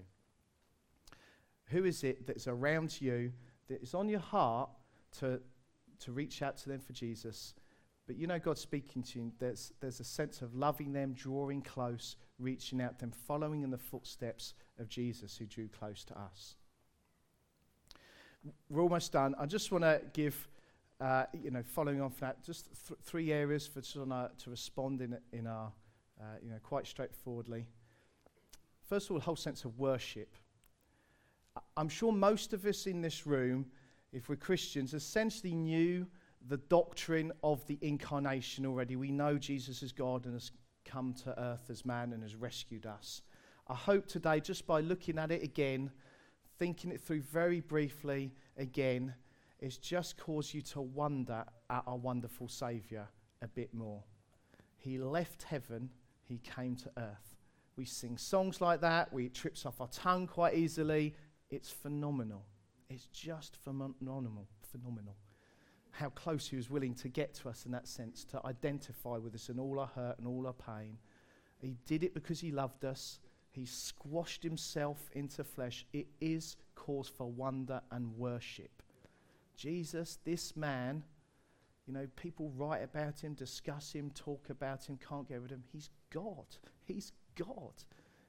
Who 1.67 1.85
is 1.85 2.03
it 2.03 2.27
that's 2.27 2.47
around 2.47 3.01
you 3.01 3.31
that 3.69 3.81
is 3.81 3.93
on 3.93 4.09
your 4.09 4.19
heart 4.19 4.69
to, 5.19 5.39
to 5.99 6.11
reach 6.11 6.41
out 6.41 6.57
to 6.57 6.69
them 6.69 6.79
for 6.79 6.93
Jesus? 6.93 7.53
But 8.07 8.17
you 8.17 8.27
know 8.27 8.37
God's 8.37 8.61
speaking 8.61 9.01
to 9.03 9.19
you. 9.19 9.31
There's, 9.39 9.73
there's 9.79 9.99
a 9.99 10.03
sense 10.03 10.41
of 10.41 10.53
loving 10.55 10.93
them, 10.93 11.13
drawing 11.13 11.61
close, 11.61 12.17
reaching 12.37 12.81
out 12.81 12.99
them, 12.99 13.11
following 13.11 13.63
in 13.63 13.71
the 13.71 13.77
footsteps 13.77 14.53
of 14.79 14.87
Jesus 14.89 15.35
who 15.37 15.45
drew 15.45 15.67
close 15.67 16.03
to 16.05 16.19
us. 16.19 16.55
We're 18.69 18.83
almost 18.83 19.11
done. 19.11 19.33
I 19.39 19.47
just 19.47 19.71
want 19.71 19.83
to 19.85 20.01
give, 20.13 20.47
uh, 21.01 21.25
you 21.33 21.49
know, 21.49 21.63
following 21.63 21.99
on 21.99 22.11
from 22.11 22.27
that, 22.27 22.43
just 22.43 22.69
th- 22.87 22.99
three 23.01 23.31
areas 23.31 23.65
for 23.65 23.81
to, 23.81 24.31
to 24.43 24.49
respond 24.51 25.01
in, 25.01 25.17
in 25.33 25.47
our, 25.47 25.71
uh, 26.21 26.23
you 26.43 26.51
know, 26.51 26.59
quite 26.61 26.85
straightforwardly. 26.85 27.65
First 28.87 29.09
of 29.09 29.15
all, 29.15 29.19
whole 29.19 29.35
sense 29.35 29.65
of 29.65 29.79
worship. 29.79 30.35
I'm 31.75 31.89
sure 31.89 32.11
most 32.11 32.53
of 32.53 32.65
us 32.65 32.85
in 32.85 33.01
this 33.01 33.25
room, 33.25 33.65
if 34.15 34.29
we're 34.29 34.37
Christians, 34.37 34.93
essentially 34.93 35.53
knew 35.53 36.07
the 36.47 36.57
doctrine 36.57 37.33
of 37.43 37.65
the 37.67 37.77
incarnation 37.81 38.65
already. 38.65 38.95
We 38.95 39.11
know 39.11 39.37
Jesus 39.37 39.83
is 39.83 39.91
God 39.91 40.23
and 40.23 40.33
has 40.33 40.51
come 40.85 41.13
to 41.25 41.37
earth 41.37 41.69
as 41.69 41.85
man 41.85 42.13
and 42.13 42.23
has 42.23 42.33
rescued 42.33 42.85
us. 42.85 43.21
I 43.67 43.73
hope 43.73 44.07
today, 44.07 44.39
just 44.39 44.65
by 44.65 44.79
looking 44.79 45.17
at 45.17 45.31
it 45.31 45.43
again, 45.43 45.91
thinking 46.57 46.91
it 46.91 47.01
through 47.01 47.23
very 47.23 47.59
briefly 47.59 48.31
again, 48.57 49.13
it's 49.59 49.77
just 49.77 50.17
caused 50.17 50.53
you 50.53 50.61
to 50.61 50.81
wonder 50.81 51.43
at 51.69 51.83
our 51.85 51.97
wonderful 51.97 52.47
Saviour 52.47 53.09
a 53.41 53.47
bit 53.49 53.73
more. 53.73 54.01
He 54.77 54.97
left 54.97 55.43
heaven, 55.43 55.89
he 56.23 56.37
came 56.37 56.77
to 56.77 56.91
earth. 56.97 57.35
We 57.75 57.83
sing 57.83 58.17
songs 58.17 58.61
like 58.61 58.79
that, 58.79 59.11
we 59.11 59.27
trips 59.27 59.65
off 59.65 59.81
our 59.81 59.89
tongue 59.89 60.27
quite 60.27 60.53
easily. 60.53 61.15
It's 61.49 61.69
phenomenal. 61.69 62.45
It's 62.89 63.07
just 63.07 63.57
phenomenal. 63.57 64.47
Phenomenal 64.71 65.15
how 65.95 66.09
close 66.09 66.47
he 66.47 66.57
was 66.57 66.69
willing 66.69 66.93
to 66.93 67.07
get 67.07 67.33
to 67.33 67.49
us 67.49 67.65
in 67.65 67.71
that 67.71 67.87
sense, 67.87 68.25
to 68.25 68.45
identify 68.45 69.17
with 69.17 69.33
us 69.33 69.49
in 69.49 69.59
all 69.59 69.79
our 69.79 69.89
hurt 69.95 70.17
and 70.19 70.27
all 70.27 70.45
our 70.45 70.53
pain. 70.53 70.97
He 71.57 71.77
did 71.85 72.03
it 72.03 72.13
because 72.13 72.41
he 72.41 72.51
loved 72.51 72.83
us. 72.83 73.19
He 73.49 73.65
squashed 73.65 74.43
himself 74.43 75.09
into 75.13 75.43
flesh. 75.43 75.85
It 75.93 76.07
is 76.19 76.57
cause 76.75 77.07
for 77.07 77.31
wonder 77.31 77.81
and 77.91 78.17
worship. 78.17 78.83
Jesus, 79.55 80.19
this 80.25 80.57
man, 80.57 81.03
you 81.87 81.93
know, 81.93 82.07
people 82.17 82.51
write 82.57 82.83
about 82.83 83.21
him, 83.21 83.33
discuss 83.33 83.93
him, 83.93 84.11
talk 84.13 84.49
about 84.49 84.85
him, 84.85 84.97
can't 84.97 85.27
get 85.29 85.41
rid 85.41 85.51
of 85.51 85.57
him. 85.59 85.63
He's 85.71 85.89
God. 86.09 86.45
He's 86.83 87.13
God. 87.35 87.73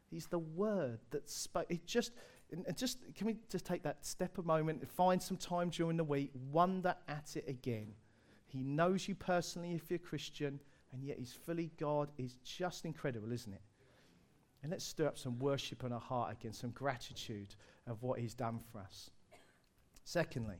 He's 0.08 0.26
the 0.26 0.38
word 0.38 1.00
that 1.10 1.28
spoke. 1.28 1.66
It 1.68 1.84
just, 1.84 2.12
and 2.52 2.76
just 2.76 2.98
can 3.14 3.26
we 3.26 3.36
just 3.50 3.66
take 3.66 3.82
that 3.82 4.04
step 4.06 4.38
a 4.38 4.42
moment, 4.42 4.80
and 4.80 4.88
find 4.88 5.22
some 5.22 5.36
time 5.36 5.70
during 5.70 5.96
the 5.96 6.04
week, 6.04 6.30
wonder 6.50 6.94
at 7.08 7.36
it 7.36 7.44
again. 7.48 7.88
He 8.46 8.62
knows 8.62 9.08
you 9.08 9.14
personally 9.14 9.74
if 9.74 9.90
you're 9.90 9.98
Christian, 9.98 10.60
and 10.92 11.04
yet 11.04 11.18
he's 11.18 11.32
fully 11.32 11.70
God. 11.78 12.08
Is 12.18 12.36
just 12.44 12.84
incredible, 12.84 13.32
isn't 13.32 13.52
it? 13.52 13.62
And 14.62 14.72
let's 14.72 14.84
stir 14.84 15.06
up 15.06 15.18
some 15.18 15.38
worship 15.38 15.84
in 15.84 15.92
our 15.92 16.00
heart 16.00 16.32
again, 16.32 16.52
some 16.52 16.70
gratitude 16.70 17.54
of 17.86 18.02
what 18.02 18.18
he's 18.18 18.34
done 18.34 18.58
for 18.72 18.80
us. 18.80 19.10
Secondly, 20.04 20.56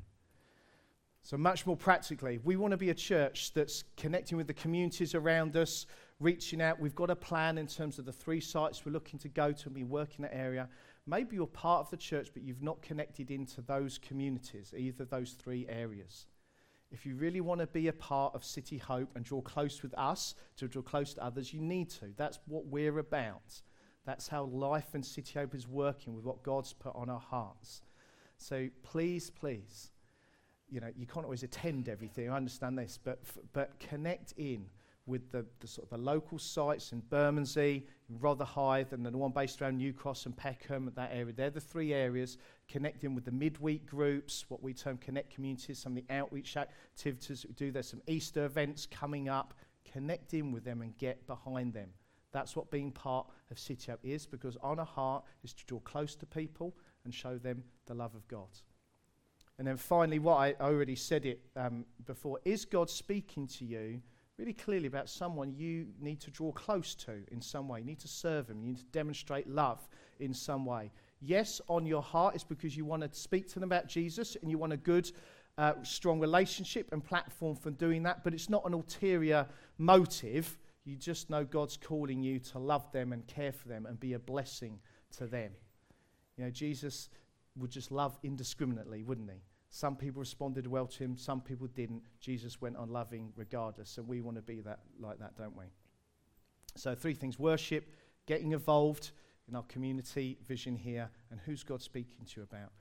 so 1.23 1.37
much 1.37 1.67
more 1.67 1.77
practically, 1.77 2.39
we 2.45 2.57
want 2.57 2.71
to 2.71 2.77
be 2.77 2.91
a 2.91 2.95
church 2.95 3.53
that's 3.53 3.83
connecting 3.97 4.39
with 4.39 4.47
the 4.47 4.55
communities 4.55 5.15
around 5.15 5.57
us, 5.57 5.87
reaching 6.21 6.63
out. 6.63 6.79
We've 6.79 6.95
got 6.95 7.11
a 7.11 7.17
plan 7.17 7.59
in 7.59 7.67
terms 7.67 7.99
of 7.99 8.05
the 8.05 8.13
three 8.13 8.41
sites 8.41 8.87
we're 8.87 8.93
looking 8.93 9.19
to 9.21 9.29
go 9.29 9.51
to 9.51 9.65
and 9.67 9.75
be 9.75 9.83
working 9.83 10.23
that 10.23 10.37
area. 10.37 10.69
Maybe 11.07 11.37
you're 11.37 11.47
part 11.47 11.81
of 11.81 11.91
the 11.91 11.97
church, 11.97 12.31
but 12.35 12.43
you've 12.43 12.63
not 12.63 12.83
connected 12.83 13.31
into 13.31 13.63
those 13.63 13.99
communities, 13.99 14.75
either 14.77 15.05
those 15.05 15.33
three 15.33 15.67
areas. 15.69 16.27
If 16.91 17.07
you 17.07 17.17
really 17.17 17.41
want 17.41 17.61
to 17.61 17.67
be 17.67 17.89
a 17.89 17.93
part 17.93 18.35
of 18.35 18.45
City 18.45 18.79
Hope 18.79 19.11
and 19.15 19.25
draw 19.25 19.41
close 19.41 19.83
with 19.83 19.95
us, 19.99 20.35
to 20.57 20.69
draw 20.69 20.83
close 20.83 21.15
to 21.15 21.25
others, 21.25 21.53
you 21.53 21.61
need 21.61 21.91
to. 21.91 22.13
That's 22.17 22.39
what 22.47 22.67
we're 22.67 22.99
about. 22.99 23.61
That's 24.05 24.29
how 24.29 24.45
life 24.45 24.95
and 24.95 25.05
City 25.05 25.39
Hope 25.39 25.55
is 25.55 25.67
working 25.67 26.15
with 26.15 26.25
what 26.25 26.43
God's 26.43 26.73
put 26.73 26.95
on 26.95 27.11
our 27.11 27.21
hearts. 27.21 27.83
So 28.39 28.69
please, 28.83 29.31
please, 29.31 29.91
you 30.69 30.81
know, 30.81 30.91
you 30.97 31.07
can't 31.07 31.25
always 31.25 31.43
attend 31.43 31.89
everything. 31.89 32.31
I 32.31 32.37
understand 32.37 32.79
this, 32.79 32.99
but 33.03 33.21
f- 33.25 33.39
but 33.53 33.79
connect 33.79 34.33
in 34.37 34.67
with 35.07 35.31
the, 35.31 35.47
the, 35.61 35.67
sort 35.69 35.87
of 35.87 35.99
the 35.99 36.05
local 36.05 36.39
sites 36.39 36.93
in 36.93 37.01
Bermondsey, 37.09 37.87
Rotherhithe, 38.21 38.93
and 38.93 39.07
the 39.07 39.17
one 39.17 39.31
based 39.31 39.63
around 39.63 39.77
New 39.77 39.93
Cross 39.93 40.27
and 40.27 40.37
Peckham, 40.37 40.91
that 40.97 41.11
area. 41.13 41.33
They're 41.33 41.51
the 41.51 41.61
three 41.61 41.95
areas 41.95 42.39
connecting 42.69 43.15
with 43.15 43.25
the 43.25 43.31
midweek 43.31 43.87
groups, 43.87 44.45
what 44.49 44.63
we 44.63 44.75
term 44.75 44.99
connect 44.99 45.33
communities, 45.33 45.79
some 45.79 45.97
of 45.97 46.07
the 46.07 46.15
outreach 46.15 46.57
activities 46.57 47.43
that 47.43 47.49
we 47.49 47.55
do. 47.55 47.71
There's 47.71 47.89
some 47.89 48.03
Easter 48.09 48.45
events 48.45 48.87
coming 48.87 49.29
up. 49.29 49.55
Connect 49.93 50.35
in 50.35 50.51
with 50.51 50.65
them 50.65 50.83
and 50.83 50.97
get 50.99 51.27
behind 51.29 51.73
them. 51.73 51.91
That's 52.33 52.57
what 52.57 52.71
being 52.71 52.91
part 52.91 53.29
of 53.51 53.59
City 53.59 53.91
Hope 53.91 54.01
is, 54.03 54.27
because 54.27 54.57
on 54.61 54.81
our 54.81 54.85
heart 54.85 55.25
is 55.45 55.55
to 55.55 55.65
draw 55.65 55.79
close 55.81 56.17
to 56.17 56.27
people 56.27 56.75
and 57.05 57.15
show 57.15 57.39
them 57.39 57.63
the 57.87 57.95
love 57.95 58.15
of 58.17 58.27
God. 58.27 58.49
And 59.59 59.67
then 59.67 59.77
finally, 59.77 60.19
what 60.19 60.37
I 60.37 60.55
already 60.61 60.97
said 60.97 61.25
it 61.25 61.41
um, 61.55 61.87
before 62.05 62.41
is 62.45 62.65
God 62.65 62.91
speaking 62.91 63.47
to 63.47 63.65
you 63.65 64.03
really 64.39 64.53
clearly 64.53 64.87
about 64.87 65.09
someone 65.09 65.55
you 65.55 65.87
need 66.01 66.21
to 66.21 66.31
draw 66.31 66.53
close 66.53 66.95
to 66.95 67.23
in 67.33 67.41
some 67.41 67.69
way. 67.69 67.81
You 67.81 67.87
need 67.87 68.01
to 68.01 68.09
serve 68.09 68.47
them. 68.47 68.61
You 68.61 68.69
need 68.69 68.79
to 68.79 68.85
demonstrate 68.93 69.49
love 69.49 69.87
in 70.21 70.35
some 70.35 70.67
way. 70.67 70.91
Yes, 71.21 71.61
on 71.69 71.87
your 71.87 72.03
heart, 72.03 72.35
it's 72.35 72.45
because 72.45 72.77
you 72.77 72.85
want 72.85 73.03
to 73.03 73.19
speak 73.19 73.49
to 73.49 73.55
them 73.55 73.65
about 73.65 73.89
Jesus 73.89 74.37
and 74.41 74.51
you 74.51 74.59
want 74.59 74.75
a 74.75 74.77
good, 74.77 75.11
uh, 75.57 75.73
strong 75.83 76.21
relationship 76.21 76.89
and 76.93 77.03
platform 77.03 77.57
for 77.57 77.71
doing 77.71 78.03
that, 78.03 78.23
but 78.25 78.35
it's 78.35 78.51
not 78.51 78.67
an 78.67 78.75
ulterior 78.75 79.47
motive. 79.79 80.59
You 80.85 80.97
just 80.97 81.31
know 81.31 81.45
God's 81.45 81.79
calling 81.79 82.23
you 82.23 82.39
to 82.41 82.59
love 82.59 82.93
them 82.93 83.13
and 83.13 83.27
care 83.27 83.53
for 83.53 83.69
them 83.69 83.87
and 83.87 83.99
be 83.99 84.13
a 84.13 84.19
blessing 84.19 84.79
to 85.17 85.27
them. 85.27 85.51
You 86.37 86.45
know, 86.45 86.51
Jesus 86.51 87.09
would 87.57 87.71
just 87.71 87.91
love 87.91 88.19
indiscriminately, 88.23 89.03
wouldn't 89.03 89.31
he? 89.31 89.39
Some 89.77 89.95
people 89.95 90.21
responded 90.21 90.67
well 90.67 90.87
to 90.87 91.05
him, 91.05 91.19
some 91.19 91.43
people 91.43 91.67
didn't. 91.67 92.01
Jesus 92.19 92.63
went 92.63 92.79
on 92.79 92.89
loving 92.89 93.31
regardless, 93.37 93.99
and 93.99 94.09
we 94.09 94.23
want 94.23 94.39
to 94.39 94.43
be 94.43 94.63
that 94.63 94.79
like 94.99 95.19
that, 95.19 95.37
don't 95.37 95.55
we? 95.55 95.67
So 96.77 96.95
three 96.95 97.13
things: 97.13 97.39
worship, 97.39 97.95
getting 98.25 98.53
involved 98.53 99.11
in 99.47 99.55
our 99.55 99.65
community 99.65 100.39
vision 100.49 100.77
here, 100.77 101.11
and 101.31 101.39
who's 101.45 101.63
God 101.63 101.83
speaking 101.83 102.25
to 102.25 102.41
you 102.41 102.49
about. 102.51 102.73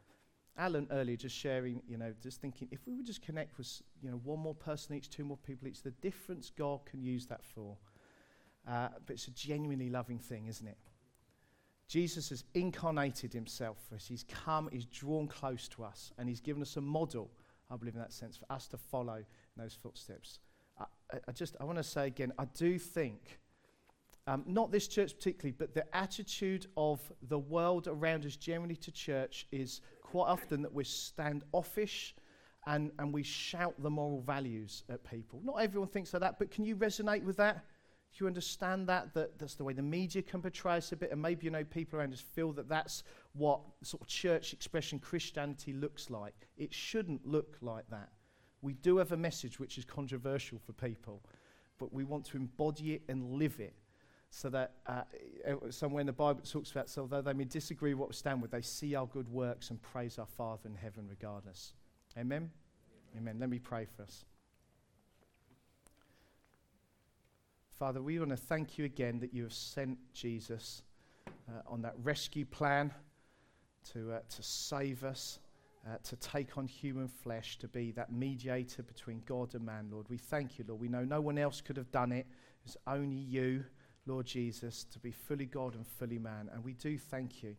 Alan 0.57 0.87
earlier 0.89 1.17
just 1.17 1.35
sharing, 1.35 1.81
you 1.85 1.97
know, 1.97 2.13
just 2.23 2.39
thinking 2.39 2.69
if 2.71 2.87
we 2.87 2.95
would 2.95 3.05
just 3.05 3.21
connect 3.21 3.57
with, 3.57 3.81
you 4.01 4.09
know, 4.09 4.21
one 4.23 4.39
more 4.39 4.55
person 4.55 4.95
each, 4.95 5.09
two 5.09 5.25
more 5.25 5.35
people 5.45 5.67
each, 5.67 5.81
the 5.81 5.91
difference 5.91 6.49
God 6.49 6.85
can 6.85 7.03
use 7.03 7.25
that 7.25 7.43
for. 7.43 7.75
Uh, 8.65 8.87
but 9.05 9.15
it's 9.15 9.27
a 9.27 9.31
genuinely 9.31 9.89
loving 9.89 10.17
thing, 10.17 10.45
isn't 10.45 10.65
it? 10.65 10.77
Jesus 11.87 12.29
has 12.29 12.43
incarnated 12.53 13.31
himself 13.31 13.77
for 13.87 13.95
us. 13.95 14.07
He's 14.07 14.23
come, 14.23 14.69
he's 14.71 14.85
drawn 14.85 15.27
close 15.27 15.67
to 15.69 15.83
us, 15.83 16.11
and 16.17 16.27
he's 16.27 16.41
given 16.41 16.61
us 16.61 16.77
a 16.77 16.81
model, 16.81 17.29
I 17.69 17.75
believe 17.75 17.93
in 17.93 17.99
that 17.99 18.13
sense, 18.13 18.37
for 18.37 18.51
us 18.51 18.67
to 18.69 18.77
follow 18.77 19.15
in 19.17 19.63
those 19.63 19.77
footsteps. 19.81 20.39
I, 20.79 20.85
I 21.27 21.31
just, 21.31 21.55
I 21.59 21.63
want 21.63 21.77
to 21.77 21.83
say 21.83 22.07
again, 22.07 22.33
I 22.39 22.45
do 22.45 22.79
think, 22.79 23.39
um, 24.27 24.43
not 24.47 24.71
this 24.71 24.87
church 24.87 25.15
particularly, 25.15 25.55
but 25.57 25.75
the 25.75 25.85
attitude 25.95 26.67
of 26.75 26.99
the 27.29 27.37
world 27.37 27.87
around 27.87 28.25
us 28.25 28.35
generally 28.35 28.75
to 28.77 28.91
church 28.91 29.45
is 29.51 29.81
quite 30.01 30.27
often 30.27 30.63
that 30.63 30.73
we're 30.73 30.83
standoffish 30.83 32.15
and, 32.65 32.91
and 32.97 33.13
we 33.13 33.21
shout 33.21 33.75
the 33.77 33.89
moral 33.89 34.21
values 34.21 34.83
at 34.89 35.03
people. 35.03 35.39
Not 35.43 35.57
everyone 35.57 35.89
thinks 35.89 36.13
like 36.13 36.21
that, 36.21 36.39
but 36.39 36.49
can 36.49 36.65
you 36.65 36.75
resonate 36.75 37.23
with 37.23 37.37
that? 37.37 37.63
You 38.17 38.27
understand 38.27 38.87
that? 38.87 39.13
That 39.13 39.37
that's 39.37 39.55
the 39.55 39.63
way 39.63 39.73
the 39.73 39.81
media 39.81 40.21
can 40.21 40.41
portray 40.41 40.77
us 40.77 40.91
a 40.91 40.95
bit, 40.95 41.11
and 41.11 41.21
maybe 41.21 41.45
you 41.45 41.51
know 41.51 41.63
people 41.63 41.99
around 41.99 42.13
us 42.13 42.21
feel 42.21 42.53
that 42.53 42.69
that's 42.69 43.03
what 43.33 43.59
sort 43.83 44.01
of 44.01 44.07
church 44.07 44.53
expression 44.53 44.99
Christianity 44.99 45.73
looks 45.73 46.09
like. 46.09 46.47
It 46.57 46.73
shouldn't 46.73 47.27
look 47.27 47.57
like 47.61 47.89
that. 47.89 48.09
We 48.61 48.73
do 48.73 48.97
have 48.97 49.11
a 49.11 49.17
message 49.17 49.59
which 49.59 49.77
is 49.77 49.85
controversial 49.85 50.59
for 50.65 50.73
people, 50.73 51.21
but 51.77 51.93
we 51.93 52.03
want 52.03 52.25
to 52.27 52.37
embody 52.37 52.93
it 52.93 53.03
and 53.09 53.33
live 53.33 53.59
it. 53.59 53.75
So 54.29 54.49
that 54.49 54.73
uh, 54.87 55.03
somewhere 55.69 56.01
in 56.01 56.07
the 56.07 56.13
Bible 56.13 56.41
it 56.43 56.49
talks 56.49 56.71
about, 56.71 56.89
so 56.89 57.03
although 57.03 57.21
they 57.21 57.33
may 57.33 57.45
disagree 57.45 57.93
what 57.93 58.09
we 58.09 58.15
stand 58.15 58.41
with, 58.41 58.51
they 58.51 58.61
see 58.61 58.95
our 58.95 59.05
good 59.05 59.29
works 59.29 59.69
and 59.69 59.81
praise 59.81 60.17
our 60.19 60.25
Father 60.25 60.67
in 60.67 60.75
heaven 60.75 61.05
regardless. 61.07 61.73
Amen? 62.17 62.49
Amen. 63.17 63.29
Amen. 63.29 63.39
Let 63.39 63.49
me 63.49 63.59
pray 63.59 63.85
for 63.85 64.03
us. 64.03 64.25
Father, 67.77 68.01
we 68.01 68.17
want 68.19 68.31
to 68.31 68.37
thank 68.37 68.77
you 68.77 68.85
again 68.85 69.19
that 69.19 69.33
you 69.33 69.43
have 69.43 69.51
sent 69.51 69.97
Jesus 70.13 70.81
uh, 71.27 71.59
on 71.67 71.81
that 71.81 71.93
rescue 72.01 72.45
plan 72.45 72.93
to, 73.91 74.13
uh, 74.13 74.19
to 74.29 74.41
save 74.41 75.03
us, 75.03 75.39
uh, 75.85 75.97
to 76.03 76.15
take 76.15 76.57
on 76.57 76.67
human 76.67 77.09
flesh, 77.09 77.57
to 77.57 77.67
be 77.67 77.91
that 77.91 78.13
mediator 78.13 78.81
between 78.81 79.21
God 79.25 79.55
and 79.55 79.65
man, 79.65 79.89
Lord. 79.91 80.07
We 80.07 80.17
thank 80.17 80.57
you, 80.57 80.63
Lord. 80.65 80.79
We 80.79 80.87
know 80.87 81.03
no 81.03 81.19
one 81.19 81.37
else 81.37 81.59
could 81.59 81.75
have 81.75 81.91
done 81.91 82.13
it. 82.13 82.27
It's 82.63 82.77
only 82.87 83.17
you, 83.17 83.65
Lord 84.05 84.25
Jesus, 84.25 84.85
to 84.85 84.99
be 84.99 85.11
fully 85.11 85.45
God 85.45 85.75
and 85.75 85.85
fully 85.85 86.17
man. 86.17 86.49
And 86.53 86.63
we 86.63 86.75
do 86.75 86.97
thank 86.97 87.43
you 87.43 87.57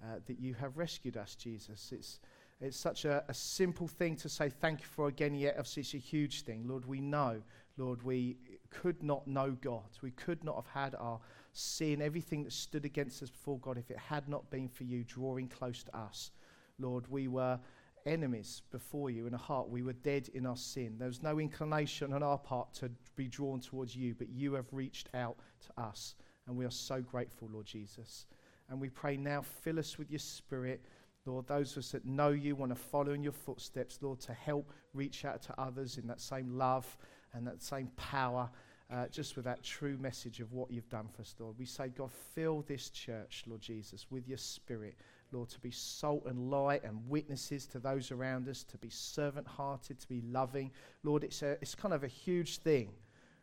uh, 0.00 0.20
that 0.26 0.38
you 0.38 0.54
have 0.54 0.76
rescued 0.76 1.16
us, 1.16 1.34
Jesus. 1.34 1.90
It's, 1.90 2.20
it's 2.60 2.76
such 2.76 3.04
a, 3.04 3.24
a, 3.28 3.34
simple 3.34 3.88
thing 3.88 4.14
to 4.16 4.28
say 4.28 4.48
thank 4.48 4.80
you 4.80 4.86
for 4.86 5.08
again, 5.08 5.34
yet 5.34 5.56
it's 5.58 5.76
a 5.94 5.98
huge 5.98 6.42
thing. 6.42 6.68
Lord, 6.68 6.86
we 6.86 7.00
know, 7.00 7.42
Lord, 7.76 8.02
we 8.02 8.36
could 8.66 9.02
not 9.02 9.26
know 9.26 9.56
God. 9.60 9.98
We 10.02 10.10
could 10.10 10.44
not 10.44 10.56
have 10.56 10.66
had 10.66 10.94
our 10.94 11.20
sin, 11.52 12.02
everything 12.02 12.44
that 12.44 12.52
stood 12.52 12.84
against 12.84 13.22
us 13.22 13.30
before 13.30 13.58
God, 13.58 13.78
if 13.78 13.90
it 13.90 13.98
had 13.98 14.28
not 14.28 14.50
been 14.50 14.68
for 14.68 14.84
you 14.84 15.04
drawing 15.04 15.48
close 15.48 15.82
to 15.84 15.96
us. 15.96 16.30
Lord, 16.78 17.06
we 17.08 17.28
were 17.28 17.58
enemies 18.06 18.62
before 18.70 19.10
you 19.10 19.26
in 19.26 19.34
a 19.34 19.38
heart. 19.38 19.68
We 19.68 19.82
were 19.82 19.92
dead 19.92 20.28
in 20.34 20.46
our 20.46 20.56
sin. 20.56 20.96
There 20.98 21.08
was 21.08 21.22
no 21.22 21.38
inclination 21.38 22.12
on 22.12 22.22
our 22.22 22.38
part 22.38 22.72
to 22.74 22.90
be 23.16 23.28
drawn 23.28 23.60
towards 23.60 23.96
you, 23.96 24.14
but 24.14 24.28
you 24.28 24.54
have 24.54 24.72
reached 24.72 25.08
out 25.14 25.36
to 25.66 25.82
us. 25.82 26.14
And 26.46 26.56
we 26.56 26.64
are 26.64 26.70
so 26.70 27.00
grateful, 27.00 27.48
Lord 27.52 27.66
Jesus. 27.66 28.26
And 28.68 28.80
we 28.80 28.88
pray 28.88 29.16
now, 29.16 29.42
fill 29.42 29.78
us 29.78 29.98
with 29.98 30.10
your 30.10 30.20
spirit. 30.20 30.84
Lord, 31.24 31.46
those 31.48 31.72
of 31.72 31.78
us 31.78 31.90
that 31.90 32.04
know 32.04 32.30
you, 32.30 32.54
want 32.54 32.70
to 32.72 32.80
follow 32.80 33.12
in 33.12 33.22
your 33.22 33.32
footsteps, 33.32 33.98
Lord, 34.00 34.20
to 34.20 34.32
help 34.32 34.72
reach 34.94 35.24
out 35.24 35.42
to 35.42 35.60
others 35.60 35.98
in 35.98 36.06
that 36.06 36.20
same 36.20 36.56
love 36.56 36.96
and 37.34 37.46
that 37.46 37.62
same 37.62 37.88
power, 37.96 38.48
uh, 38.90 39.06
just 39.08 39.36
with 39.36 39.44
that 39.44 39.62
true 39.62 39.96
message 39.98 40.40
of 40.40 40.52
what 40.52 40.70
you've 40.70 40.88
done 40.88 41.08
for 41.14 41.22
us, 41.22 41.34
Lord. 41.38 41.56
We 41.58 41.66
say, 41.66 41.88
God, 41.88 42.10
fill 42.34 42.64
this 42.66 42.90
church, 42.90 43.44
Lord 43.46 43.60
Jesus, 43.60 44.06
with 44.10 44.28
your 44.28 44.38
spirit, 44.38 44.96
Lord, 45.32 45.48
to 45.50 45.60
be 45.60 45.70
salt 45.70 46.24
and 46.26 46.50
light 46.50 46.84
and 46.84 47.08
witnesses 47.08 47.66
to 47.68 47.78
those 47.78 48.10
around 48.10 48.48
us, 48.48 48.62
to 48.64 48.78
be 48.78 48.90
servant 48.90 49.46
hearted, 49.46 49.98
to 50.00 50.08
be 50.08 50.22
loving. 50.22 50.70
Lord, 51.02 51.24
it's, 51.24 51.42
a, 51.42 51.52
it's 51.60 51.74
kind 51.74 51.94
of 51.94 52.04
a 52.04 52.08
huge 52.08 52.58
thing, 52.58 52.90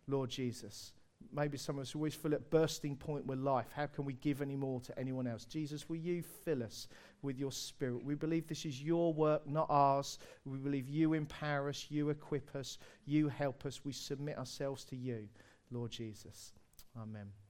Lord 0.08 0.30
Jesus 0.30 0.94
maybe 1.32 1.58
some 1.58 1.78
of 1.78 1.84
us 1.84 1.96
always 1.96 2.14
feel 2.14 2.34
at 2.34 2.50
bursting 2.50 2.96
point 2.96 3.26
with 3.26 3.40
life. 3.40 3.68
How 3.74 3.86
can 3.86 4.06
we 4.06 4.14
give 4.14 4.42
any 4.42 4.56
more 4.56 4.82
to 4.82 5.00
anyone 5.00 5.28
else? 5.28 5.46
Jesus, 5.46 5.88
will 5.88 5.98
you 5.98 6.24
fill 6.44 6.64
us 6.64 6.88
with 7.24 7.38
your 7.38 7.52
spirit? 7.52 8.04
We 8.04 8.16
believe 8.16 8.48
this 8.48 8.66
is 8.66 8.82
your 8.82 9.14
work, 9.14 9.48
not 9.48 9.68
ours. 9.70 10.20
We 10.46 10.58
believe 10.58 10.88
you 10.88 11.14
empower 11.14 11.70
us, 11.70 11.88
you 11.90 12.10
equip 12.10 12.56
us, 12.56 12.78
you 13.06 13.30
help 13.30 13.66
us. 13.66 13.82
We 13.84 13.94
submit 13.94 14.38
ourselves 14.38 14.84
to 14.86 14.96
you, 14.96 15.28
Lord 15.72 15.92
Jesus. 15.92 16.54
Amen. 16.96 17.43